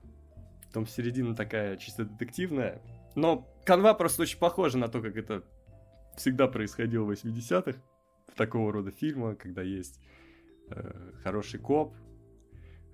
[0.67, 2.83] Потом середина такая чисто детективная.
[3.17, 5.43] Но канва просто очень похожа на то, как это
[6.17, 7.79] всегда происходило в 80-х.
[8.29, 9.99] В такого рода фильма, когда есть
[10.69, 11.95] э, хороший коп,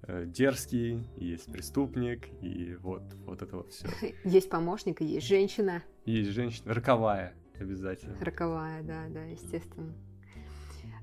[0.02, 3.88] э, дерзкий, есть преступник, и вот, вот это вот все.
[4.24, 5.82] Есть помощник, и есть женщина.
[6.04, 8.16] Есть женщина, роковая обязательно.
[8.20, 9.92] Роковая, да, да, естественно.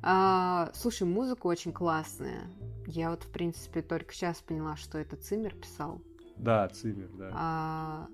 [0.02, 2.50] А, слушай, музыка очень классная.
[2.88, 6.02] Я вот, в принципе, только сейчас поняла, что это Циммер писал.
[6.40, 7.32] Да, Циммер, да.
[7.34, 8.08] А,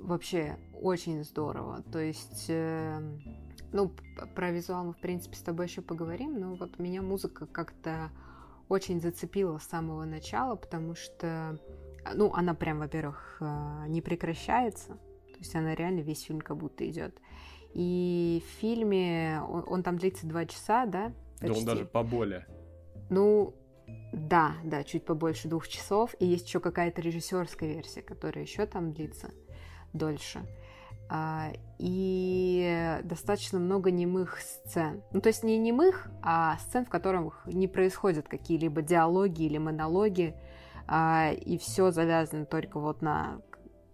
[0.00, 1.82] вообще, очень здорово.
[1.92, 3.00] То есть, э,
[3.72, 3.90] ну,
[4.34, 8.10] про визуал мы, в принципе, с тобой еще поговорим, но вот меня музыка как-то
[8.68, 11.58] очень зацепила с самого начала, потому что,
[12.14, 14.94] ну, она прям, во-первых, э, не прекращается.
[15.32, 17.18] То есть она реально весь фильм как будто идет.
[17.72, 21.12] И в фильме, он, он там длится два часа, да?
[21.40, 21.48] Почти.
[21.48, 22.46] Да он даже поболее.
[23.10, 23.54] Ну,
[24.12, 26.14] да, да, чуть побольше двух часов.
[26.18, 29.30] И есть еще какая-то режиссерская версия, которая еще там длится
[29.92, 30.46] дольше.
[31.08, 35.02] А, и достаточно много немых сцен.
[35.12, 40.34] Ну, то есть не немых, а сцен, в которых не происходят какие-либо диалоги или монологи,
[40.86, 43.40] а, и все завязано только вот на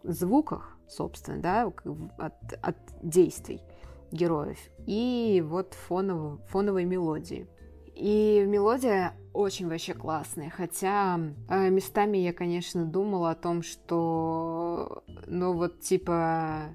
[0.02, 1.72] звуках, собственно, да,
[2.18, 3.62] от, от действий
[4.12, 4.58] героев.
[4.86, 7.48] И вот фоновой, фоновой мелодии.
[7.94, 10.50] И мелодия очень вообще классная.
[10.50, 16.74] Хотя э, местами я, конечно, думала о том, что, ну вот типа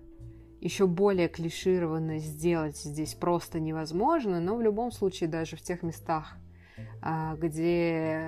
[0.61, 6.37] еще более клишированно сделать здесь просто невозможно, но в любом случае даже в тех местах,
[6.77, 8.21] э, где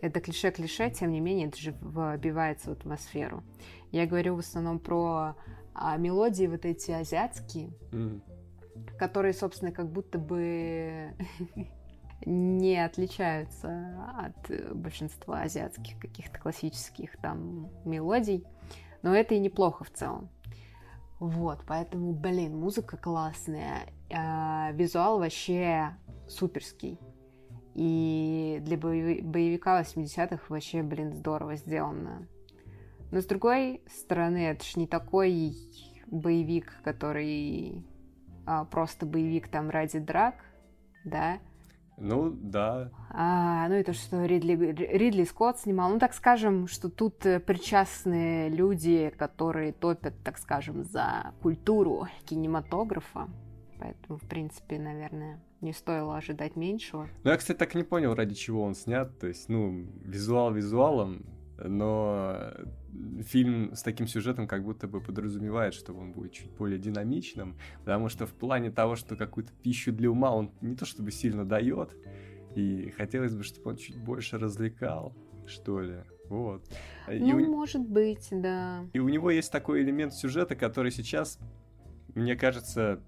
[0.00, 3.42] это клише-клише, тем не менее, это же вбивается в атмосферу.
[3.90, 5.34] Я говорю в основном про
[5.72, 8.20] а, мелодии вот эти азиатские, mm.
[8.98, 11.14] которые, собственно, как будто бы
[12.26, 18.44] не отличаются от большинства азиатских каких-то классических там мелодий,
[19.02, 20.30] но это и неплохо в целом.
[21.20, 25.96] Вот, поэтому, блин, музыка классная, э, визуал вообще
[26.28, 26.98] суперский.
[27.74, 32.28] И для боевика 80-х вообще, блин, здорово сделано.
[33.10, 35.56] Но с другой стороны, это ж не такой
[36.06, 37.84] боевик, который
[38.46, 40.44] а, просто боевик там ради драк,
[41.04, 41.38] да?
[41.96, 42.90] Ну, да.
[43.10, 45.90] А, ну, это что Ридли, Ридли Скотт снимал.
[45.90, 53.28] Ну, так скажем, что тут э, причастные люди, которые топят, так скажем, за культуру кинематографа.
[53.78, 57.08] Поэтому, в принципе, наверное, не стоило ожидать меньшего.
[57.22, 59.18] Ну, я, кстати, так не понял, ради чего он снят.
[59.18, 61.24] То есть, ну, визуал визуалом,
[61.58, 62.52] но
[63.22, 68.08] фильм с таким сюжетом как будто бы подразумевает, что он будет чуть более динамичным, потому
[68.08, 71.96] что в плане того, что какую-то пищу для ума он не то чтобы сильно дает,
[72.54, 75.12] и хотелось бы, чтобы он чуть больше развлекал,
[75.46, 76.04] что ли.
[76.28, 76.64] Вот.
[77.06, 77.50] Ну, у...
[77.50, 78.84] может быть, да.
[78.92, 81.38] И у него есть такой элемент сюжета, который сейчас,
[82.14, 83.00] мне кажется,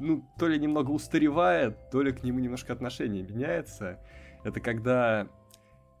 [0.00, 4.00] ну, то ли немного устаревает, то ли к нему немножко отношение меняется.
[4.44, 5.28] Это когда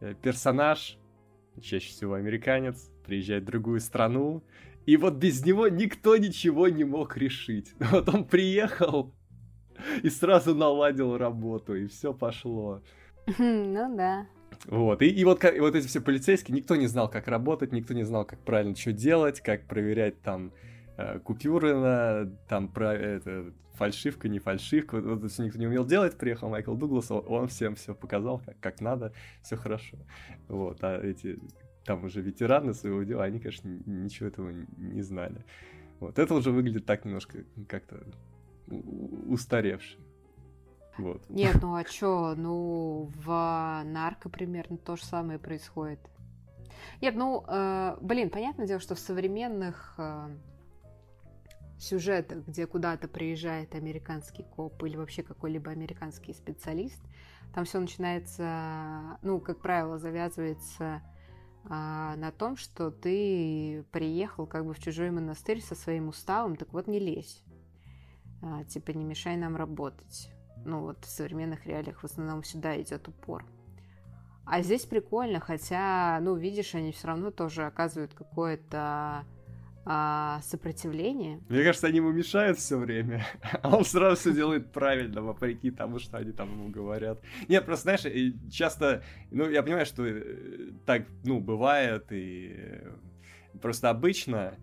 [0.00, 0.98] э, персонаж,
[1.60, 4.42] чаще всего американец, приезжает в другую страну,
[4.86, 7.72] и вот без него никто ничего не мог решить.
[7.78, 9.14] Вот он приехал
[10.02, 12.82] и сразу наладил работу, и все пошло.
[13.38, 14.26] Ну да.
[14.66, 17.94] Вот, и, и вот, и вот эти все полицейские, никто не знал, как работать, никто
[17.94, 20.52] не знал, как правильно что делать, как проверять там
[21.24, 26.48] купюры на там про это фальшивка, не фальшивка, вот, это никто не умел делать, приехал
[26.48, 29.12] Майкл Дуглас, он всем все показал, как, как надо,
[29.42, 29.96] все хорошо.
[30.48, 31.38] Вот, а эти
[31.84, 35.44] там уже ветераны своего дела, они, конечно, ничего этого не знали.
[36.00, 38.04] Вот, это уже выглядит так немножко как-то
[38.68, 40.00] устаревший.
[40.98, 41.28] Вот.
[41.30, 46.00] Нет, ну а чё, ну в нарко примерно то же самое происходит.
[47.00, 50.28] Нет, ну, э, блин, понятное дело, что в современных э,
[51.82, 57.00] сюжетах, где куда-то приезжает американский коп или вообще какой-либо американский специалист,
[57.54, 61.02] там все начинается, ну, как правило, завязывается
[61.64, 66.72] а, на том, что ты приехал как бы в чужой монастырь со своим уставом, так
[66.72, 67.42] вот не лезь.
[68.42, 70.30] А, типа не мешай нам работать.
[70.64, 73.44] Ну вот в современных реалиях в основном сюда идет упор.
[74.44, 79.24] А здесь прикольно, хотя, ну, видишь, они все равно тоже оказывают какое-то
[79.84, 81.40] а, сопротивление.
[81.48, 83.24] Мне кажется, они ему мешают все время,
[83.62, 87.20] а он сразу все делает правильно, вопреки тому, что они там ему говорят.
[87.48, 92.92] Нет, просто, знаешь, часто, ну, я понимаю, что э, так, ну, бывает, и э,
[93.60, 94.54] просто обычно,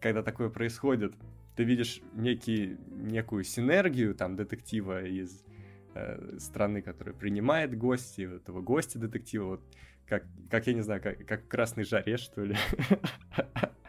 [0.00, 1.14] когда такое происходит,
[1.56, 5.44] ты видишь некий, некую синергию там детектива из
[5.94, 9.60] э, страны, которая принимает вот этого гостя детектива, вот
[10.06, 12.56] как, как я не знаю, как, как в «Красной жаре», что ли.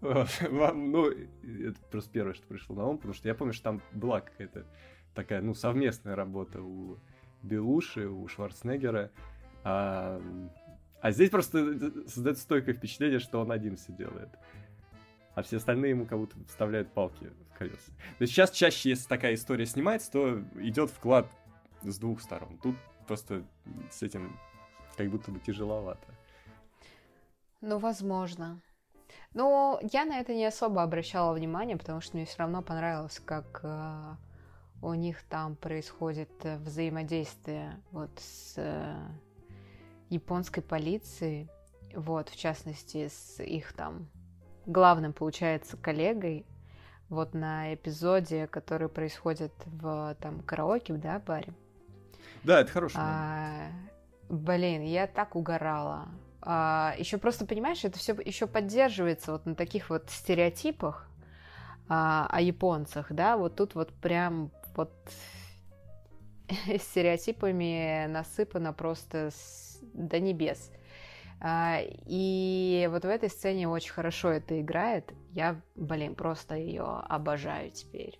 [0.00, 4.20] Ну, это просто первое, что пришло на ум, потому что я помню, что там была
[4.20, 4.66] какая-то
[5.14, 6.98] такая, ну, совместная работа у
[7.42, 9.10] Белуши, у Шварценеггера.
[9.64, 10.20] А,
[11.00, 14.30] а здесь просто создается стойкое впечатление, что он один все делает.
[15.34, 17.92] А все остальные ему как будто вставляют палки в колеса.
[18.18, 21.30] То есть сейчас чаще, если такая история снимается, то идет вклад
[21.82, 22.58] с двух сторон.
[22.58, 23.44] Тут просто
[23.90, 24.36] с этим
[24.96, 26.06] как будто бы тяжеловато.
[27.60, 28.60] Ну, возможно.
[29.34, 33.60] Но я на это не особо обращала внимание, потому что мне все равно понравилось, как
[33.62, 34.14] э,
[34.82, 38.96] у них там происходит э, взаимодействие вот с э,
[40.08, 41.48] японской полицией,
[41.94, 44.08] вот, в частности, с их там
[44.66, 46.46] главным, получается, коллегой,
[47.08, 51.52] вот на эпизоде, который происходит в там караоке, да, баре.
[52.44, 52.96] Да, это хороший.
[52.98, 53.68] А,
[54.28, 56.08] блин, я так угорала.
[56.50, 61.06] А, еще просто, понимаешь, это все еще поддерживается вот на таких вот стереотипах
[61.90, 64.90] а, о японцах, да, вот тут вот прям вот
[66.80, 70.72] стереотипами насыпано просто с, до небес.
[71.38, 75.12] А, и вот в этой сцене очень хорошо это играет.
[75.32, 78.18] Я, блин, просто ее обожаю теперь.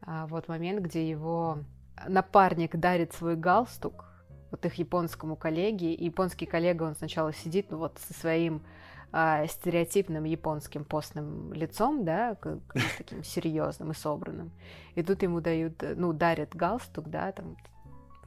[0.00, 1.60] А, вот момент, где его
[2.08, 4.13] напарник дарит свой галстук,
[4.54, 5.94] вот их японскому коллеге.
[5.94, 8.62] И японский коллега, он сначала сидит, ну вот со своим
[9.10, 12.36] а, стереотипным японским постным лицом, да,
[12.98, 14.52] таким серьезным и собранным.
[14.94, 17.56] И тут ему дают, ну, дарят галстук, да, там,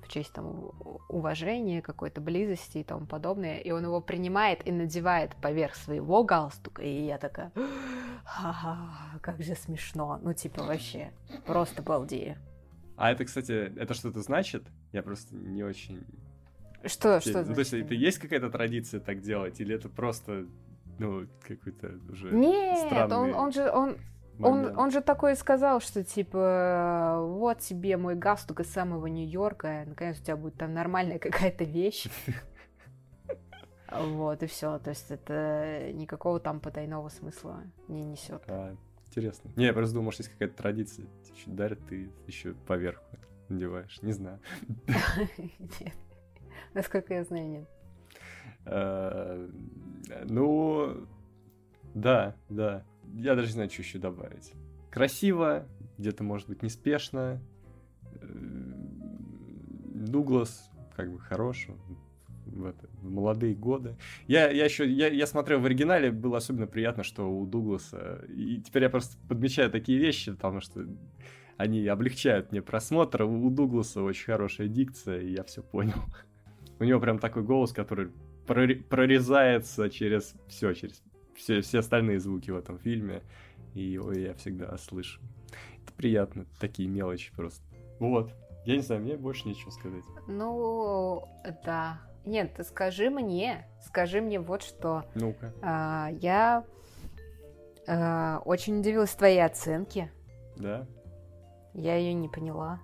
[0.03, 0.71] в честь там
[1.07, 3.59] уважения, какой-то близости и тому подобное.
[3.59, 6.81] И он его принимает и надевает поверх своего галстука.
[6.81, 7.53] И я такая,
[8.25, 8.77] ха-ха,
[9.21, 10.19] как же смешно.
[10.21, 11.11] Ну, типа, вообще,
[11.45, 12.37] просто балдея.
[12.97, 14.63] А это, кстати, это что-то значит?
[14.91, 16.03] Я просто не очень...
[16.85, 20.45] Что, что ну, То есть это есть какая-то традиция так делать, или это просто,
[20.99, 23.17] ну, какой-то уже Нет, странный...
[23.17, 23.97] он, он же, он,
[24.39, 30.19] он, он же такой сказал, что типа вот тебе мой галстук из самого Нью-Йорка, наконец
[30.19, 32.07] у тебя будет там нормальная какая-то вещь.
[33.89, 34.79] Вот, и все.
[34.79, 38.43] То есть это никакого там потайного смысла не несет.
[38.47, 38.75] А,
[39.07, 39.49] интересно.
[39.55, 41.05] Не, я просто думал, может, есть какая-то традиция.
[41.33, 43.05] Еще дарят, ты еще поверху
[43.49, 44.01] надеваешь.
[44.01, 44.39] Не знаю.
[45.79, 45.93] Нет.
[46.73, 47.69] Насколько я знаю, нет.
[48.65, 49.49] А,
[50.25, 51.07] ну,
[51.93, 52.83] да, да.
[53.13, 54.53] Я даже не знаю, что еще добавить.
[54.91, 55.67] Красиво,
[55.97, 57.41] где-то, может быть, неспешно.
[58.21, 58.27] Э,
[60.07, 61.67] Дуглас как бы хорош,
[62.45, 63.95] в, это, в молодые годы.
[64.27, 68.61] Я, я еще, я, я смотрел в оригинале, было особенно приятно, что у Дугласа, и
[68.61, 70.85] теперь я просто подмечаю такие вещи, потому что
[71.57, 73.23] они облегчают мне просмотр.
[73.23, 75.97] У Дугласа очень хорошая дикция, и я все понял.
[76.79, 78.11] У него прям такой голос, который
[78.45, 81.01] прорезается через все, через
[81.35, 83.21] все, все остальные звуки в этом фильме,
[83.73, 85.19] и его я всегда слышу.
[85.83, 87.63] Это приятно, такие мелочи просто.
[87.99, 88.31] Вот.
[88.65, 90.03] Я не знаю, мне больше нечего сказать.
[90.27, 91.23] Ну,
[91.65, 92.01] да.
[92.25, 95.05] Нет, ты скажи мне, скажи мне вот что.
[95.15, 95.53] Ну-ка.
[95.61, 96.65] А, я
[97.87, 100.11] а, очень удивилась твоей оценке.
[100.57, 100.85] Да?
[101.77, 102.79] Я ее не поняла.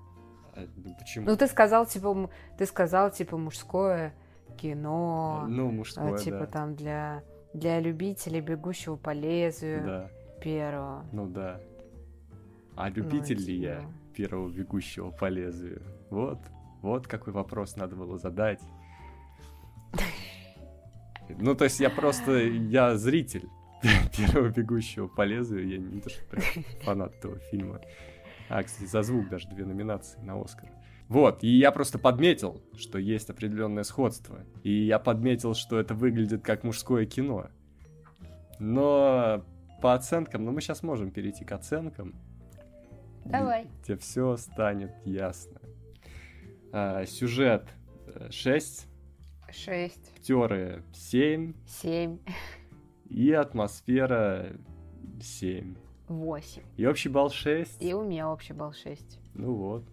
[0.56, 1.26] А, ну, почему?
[1.26, 2.30] Ну, ты сказал, типа,
[2.60, 4.14] ты сказал, типа, мужское
[4.56, 5.46] кино.
[5.48, 6.46] Ну, мужское, а, Типа, да.
[6.46, 7.24] там, для,
[7.54, 9.84] для любителей бегущего по лезвию.
[9.84, 10.10] Да.
[10.42, 11.06] Первого.
[11.12, 11.60] Ну, да.
[12.76, 13.92] А любитель ну, ли я типа.
[14.16, 15.82] первого бегущего по лезвию?
[16.12, 16.40] Вот.
[16.84, 18.62] Вот какой вопрос надо было задать.
[21.30, 23.48] Ну, то есть я просто, я зритель
[24.18, 26.24] первого бегущего по лезвию, я не то что
[26.84, 27.82] фанат этого фильма.
[28.54, 30.70] А, кстати, за звук даже две номинации на Оскар.
[31.08, 34.46] Вот, и я просто подметил, что есть определенное сходство.
[34.62, 37.48] И я подметил, что это выглядит как мужское кино.
[38.60, 39.44] Но
[39.82, 42.14] по оценкам, ну мы сейчас можем перейти к оценкам.
[43.26, 43.66] Давай.
[43.88, 45.60] Тебе все станет ясно.
[46.72, 47.68] А, сюжет
[48.30, 48.88] 6.
[49.50, 50.12] 6.
[50.16, 51.56] Актеры 7.
[51.66, 52.20] 7.
[53.10, 54.56] И атмосфера
[55.20, 55.74] 7.
[56.08, 56.64] 8.
[56.78, 57.82] И общий балл 6.
[57.82, 59.20] И у меня общий балл 6.
[59.34, 59.84] Ну вот.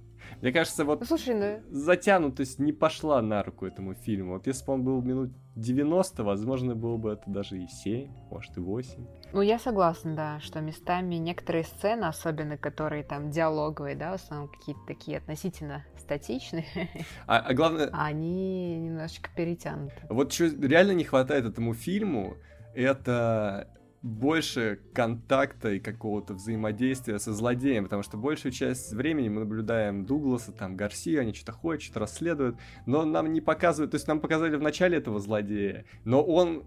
[0.42, 1.61] Мне кажется, вот слушай, ну...
[1.70, 4.34] затянутость не пошла на руку этому фильму.
[4.34, 8.56] Вот если бы он был минут 90, возможно, было бы это даже и 7, может
[8.56, 9.06] и 8.
[9.32, 14.48] Ну, я согласна, да, что местами некоторые сцены, особенно которые там диалоговые, да, в основном
[14.48, 16.66] какие-то такие относительно статичные,
[17.26, 19.94] А, а главное, они немножечко перетянуты.
[20.08, 22.36] вот что реально не хватает этому фильму,
[22.74, 23.68] это
[24.03, 30.53] больше контакта и какого-то взаимодействия со злодеем, потому что большую часть времени мы наблюдаем Дугласа,
[30.53, 34.57] там, Гарсию, они что-то ходят, что-то расследуют, но нам не показывают, то есть нам показали
[34.57, 36.64] в начале этого злодея, но он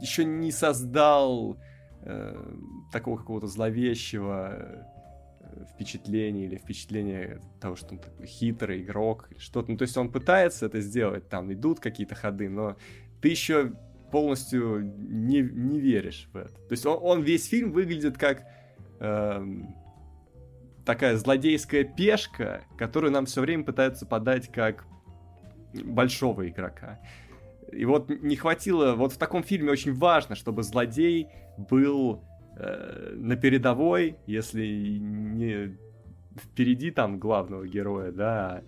[0.00, 1.58] еще не создал
[2.02, 2.54] э,
[2.92, 4.84] такого какого-то зловещего
[5.40, 9.72] э, впечатления или впечатления того, что он такой хитрый игрок, что-то.
[9.72, 12.76] Ну, то есть он пытается это сделать, там идут какие-то ходы, но
[13.20, 13.72] ты еще
[14.10, 16.52] полностью не, не веришь в это.
[16.52, 18.44] То есть он, он весь фильм выглядит как
[19.00, 19.74] эм,
[20.84, 24.86] такая злодейская пешка, которую нам все время пытаются подать как
[25.84, 27.00] большого игрока.
[27.72, 31.28] И вот не хватило, вот в таком фильме очень важно, чтобы злодей
[31.58, 32.22] был
[32.56, 35.76] э, на передовой, если не
[36.38, 38.62] впереди там главного героя, да,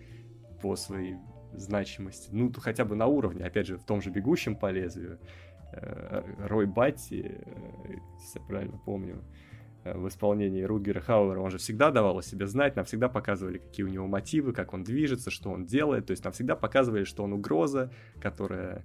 [0.61, 1.15] по своей
[1.61, 2.31] значимости.
[2.33, 5.19] Ну, хотя бы на уровне, опять же, в том же «Бегущем по лезвию».
[5.73, 9.23] э, Рой Батти, э, если я правильно помню,
[9.85, 13.59] э, в исполнении Ругера Хауэра, он же всегда давал о себе знать, нам всегда показывали,
[13.59, 17.05] какие у него мотивы, как он движется, что он делает, то есть нам всегда показывали,
[17.05, 18.85] что он угроза, которая,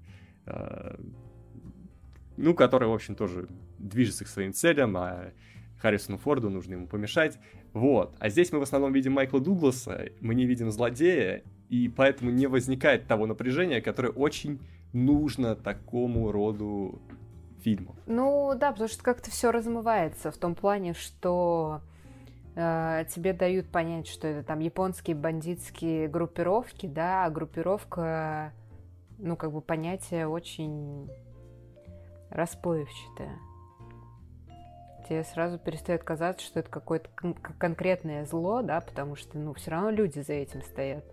[2.36, 3.48] ну, которая, в общем, тоже
[3.80, 5.32] движется к своим целям, а
[5.84, 7.38] Харрисону Форду нужно ему помешать.
[7.74, 8.16] Вот.
[8.20, 12.48] А здесь мы в основном видим Майкла Дугласа, мы не видим злодея, и поэтому не
[12.48, 14.62] возникает того напряжения, которое очень
[14.94, 17.02] нужно такому роду
[17.62, 17.96] фильму.
[18.06, 21.82] Ну да, потому что как-то все размывается в том плане, что
[22.56, 28.54] э, тебе дают понять, что это там японские бандитские группировки, да, а группировка,
[29.18, 31.10] ну как бы понятие очень
[32.30, 33.38] расплывчатое.
[35.08, 39.72] Тебе сразу перестает казаться, что это какое-то кон- конкретное зло, да, потому что, ну, все
[39.72, 41.04] равно люди за этим стоят.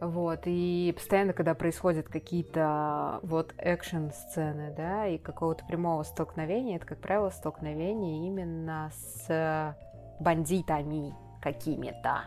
[0.00, 7.00] Вот, и постоянно, когда происходят какие-то вот экшн-сцены, да, и какого-то прямого столкновения, это, как
[7.00, 9.76] правило, столкновение именно с
[10.18, 12.22] бандитами какими-то.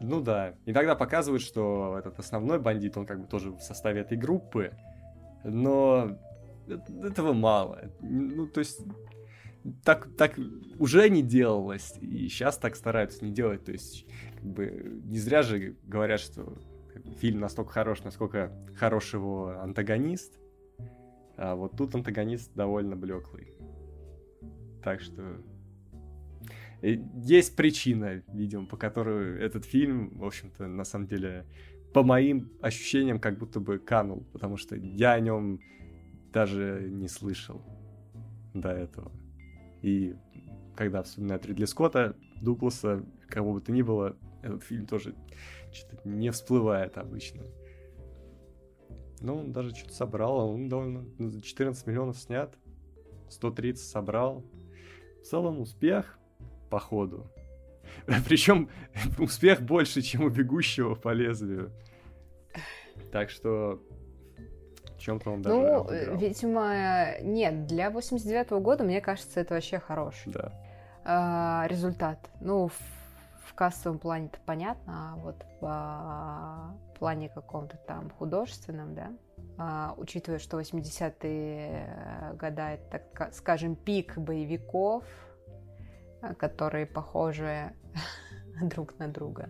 [0.00, 0.54] Ну да.
[0.66, 4.72] Иногда показывают, что этот основной бандит, он как бы тоже в составе этой группы,
[5.44, 6.18] но
[6.68, 7.80] э- этого мало.
[8.00, 8.80] Ну, то есть
[9.84, 10.38] так, так
[10.78, 13.64] уже не делалось, и сейчас так стараются не делать.
[13.64, 16.56] То есть, как бы, не зря же говорят, что
[17.18, 20.38] фильм настолько хорош, насколько хорош его антагонист.
[21.36, 23.54] А вот тут антагонист довольно блеклый.
[24.82, 25.22] Так что
[26.82, 31.46] э, есть причина, видимо, по которой этот фильм, в общем-то, на самом деле,
[31.92, 35.60] по моим ощущениям, как будто бы канул, потому что я о нем
[36.32, 37.62] даже не слышал
[38.54, 39.12] до этого.
[39.82, 40.14] И
[40.76, 45.14] когда вспоминают Ридли Скотта, Дугласа, кого бы то ни было, этот фильм тоже
[45.72, 47.42] что-то не всплывает обычно.
[49.20, 51.04] Ну, он даже что-то собрал, он довольно...
[51.18, 52.54] ну, за 14 миллионов снят,
[53.28, 54.44] 130 собрал.
[55.20, 56.18] В целом успех,
[56.70, 57.30] походу.
[58.28, 58.68] Причем
[59.18, 61.72] успех больше, чем у бегущего по лезвию.
[63.10, 63.82] Так что
[64.98, 66.16] чем-то он даже Ну, обыграл.
[66.16, 70.52] видимо, нет, для 89 года, мне кажется, это вообще хорош Да.
[71.04, 72.18] а, результат.
[72.40, 72.78] Ну, в,
[73.44, 79.12] в кассовом плане-то понятно, а вот в а, плане каком-то там художественном, да,
[79.56, 85.04] а, учитывая, что 80-е года это, так ка- скажем, пик боевиков,
[86.36, 87.72] которые похожи
[88.62, 89.48] друг на друга.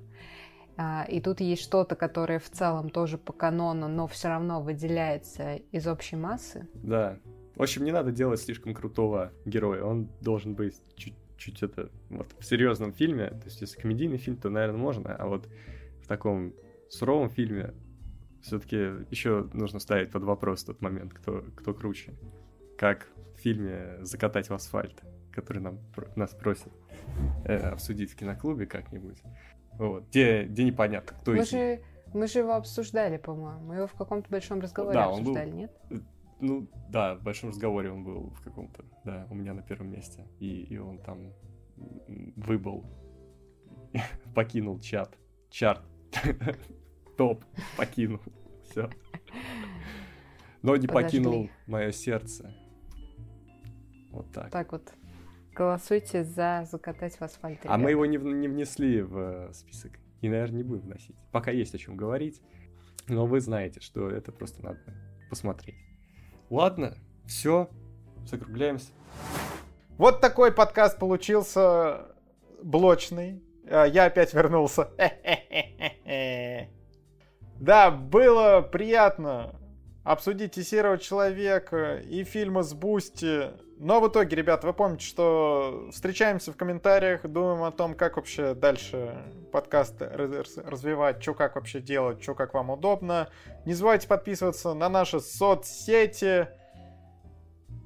[0.81, 5.57] А, И тут есть что-то, которое в целом тоже по канону, но все равно выделяется
[5.73, 6.69] из общей массы.
[6.75, 7.19] Да.
[7.57, 9.83] В общем, не надо делать слишком крутого героя.
[9.83, 13.31] Он должен быть чуть-чуть это вот в серьезном фильме.
[13.31, 15.17] То есть, если комедийный фильм, то, наверное, можно.
[15.17, 15.49] А вот
[16.01, 16.55] в таком
[16.89, 17.75] суровом фильме
[18.41, 18.77] все-таки
[19.11, 22.15] еще нужно ставить под вопрос тот момент, кто, кто круче.
[22.79, 25.03] Как в фильме «Закатать в асфальт»,
[25.33, 25.81] который нам,
[26.15, 26.73] нас просит
[27.45, 29.19] э, обсудить в киноклубе как-нибудь.
[29.79, 31.81] Вот, где, где непонятно, кто мы из же,
[32.13, 33.61] Мы же его обсуждали, по-моему.
[33.61, 35.57] Мы его в каком-то большом разговоре да, обсуждали, был...
[35.57, 35.73] нет?
[36.41, 40.27] Ну, да, в большом разговоре он был в каком-то, да, у меня на первом месте.
[40.41, 41.33] И, и он там
[42.37, 42.85] выбыл,
[44.35, 45.17] покинул чат,
[45.51, 45.83] чарт,
[47.17, 47.45] топ
[47.77, 48.21] покинул,
[48.65, 48.91] все.
[50.63, 51.19] Но не Подожгли.
[51.21, 52.53] покинул мое сердце.
[54.11, 54.51] Вот так.
[54.51, 54.93] Так вот.
[55.59, 57.59] Голосуйте за закатать в асфальт.
[57.65, 59.91] А мы его не, не внесли в э, список.
[60.21, 61.17] И, наверное, не будем вносить.
[61.33, 62.41] Пока есть о чем говорить.
[63.09, 64.79] Но вы знаете, что это просто надо
[65.29, 65.75] посмотреть.
[66.49, 66.95] Ладно,
[67.27, 67.69] все,
[68.25, 68.93] закругляемся.
[69.97, 72.07] Вот такой подкаст получился
[72.63, 73.43] блочный.
[73.69, 74.91] А, я опять вернулся.
[77.61, 79.58] Да, было приятно
[80.09, 83.51] обсудить и Серого Человека, и фильмы с Бусти.
[83.79, 88.55] Но в итоге, ребят, вы помните, что встречаемся в комментариях, думаем о том, как вообще
[88.55, 89.23] дальше
[89.53, 93.29] подкаст развивать, что как вообще делать, что как вам удобно.
[93.67, 96.49] Не забывайте подписываться на наши соцсети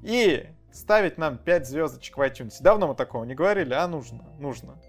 [0.04, 2.54] и ставить нам 5 звездочек в iTunes.
[2.60, 4.80] Давно мы такого не говорили, а нужно, нужно.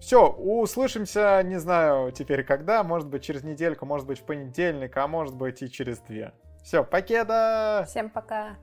[0.00, 5.06] Все, услышимся, не знаю теперь когда, может быть через недельку, может быть в понедельник, а
[5.06, 6.32] может быть и через две.
[6.64, 7.84] Все, покеда!
[7.86, 8.56] Всем пока!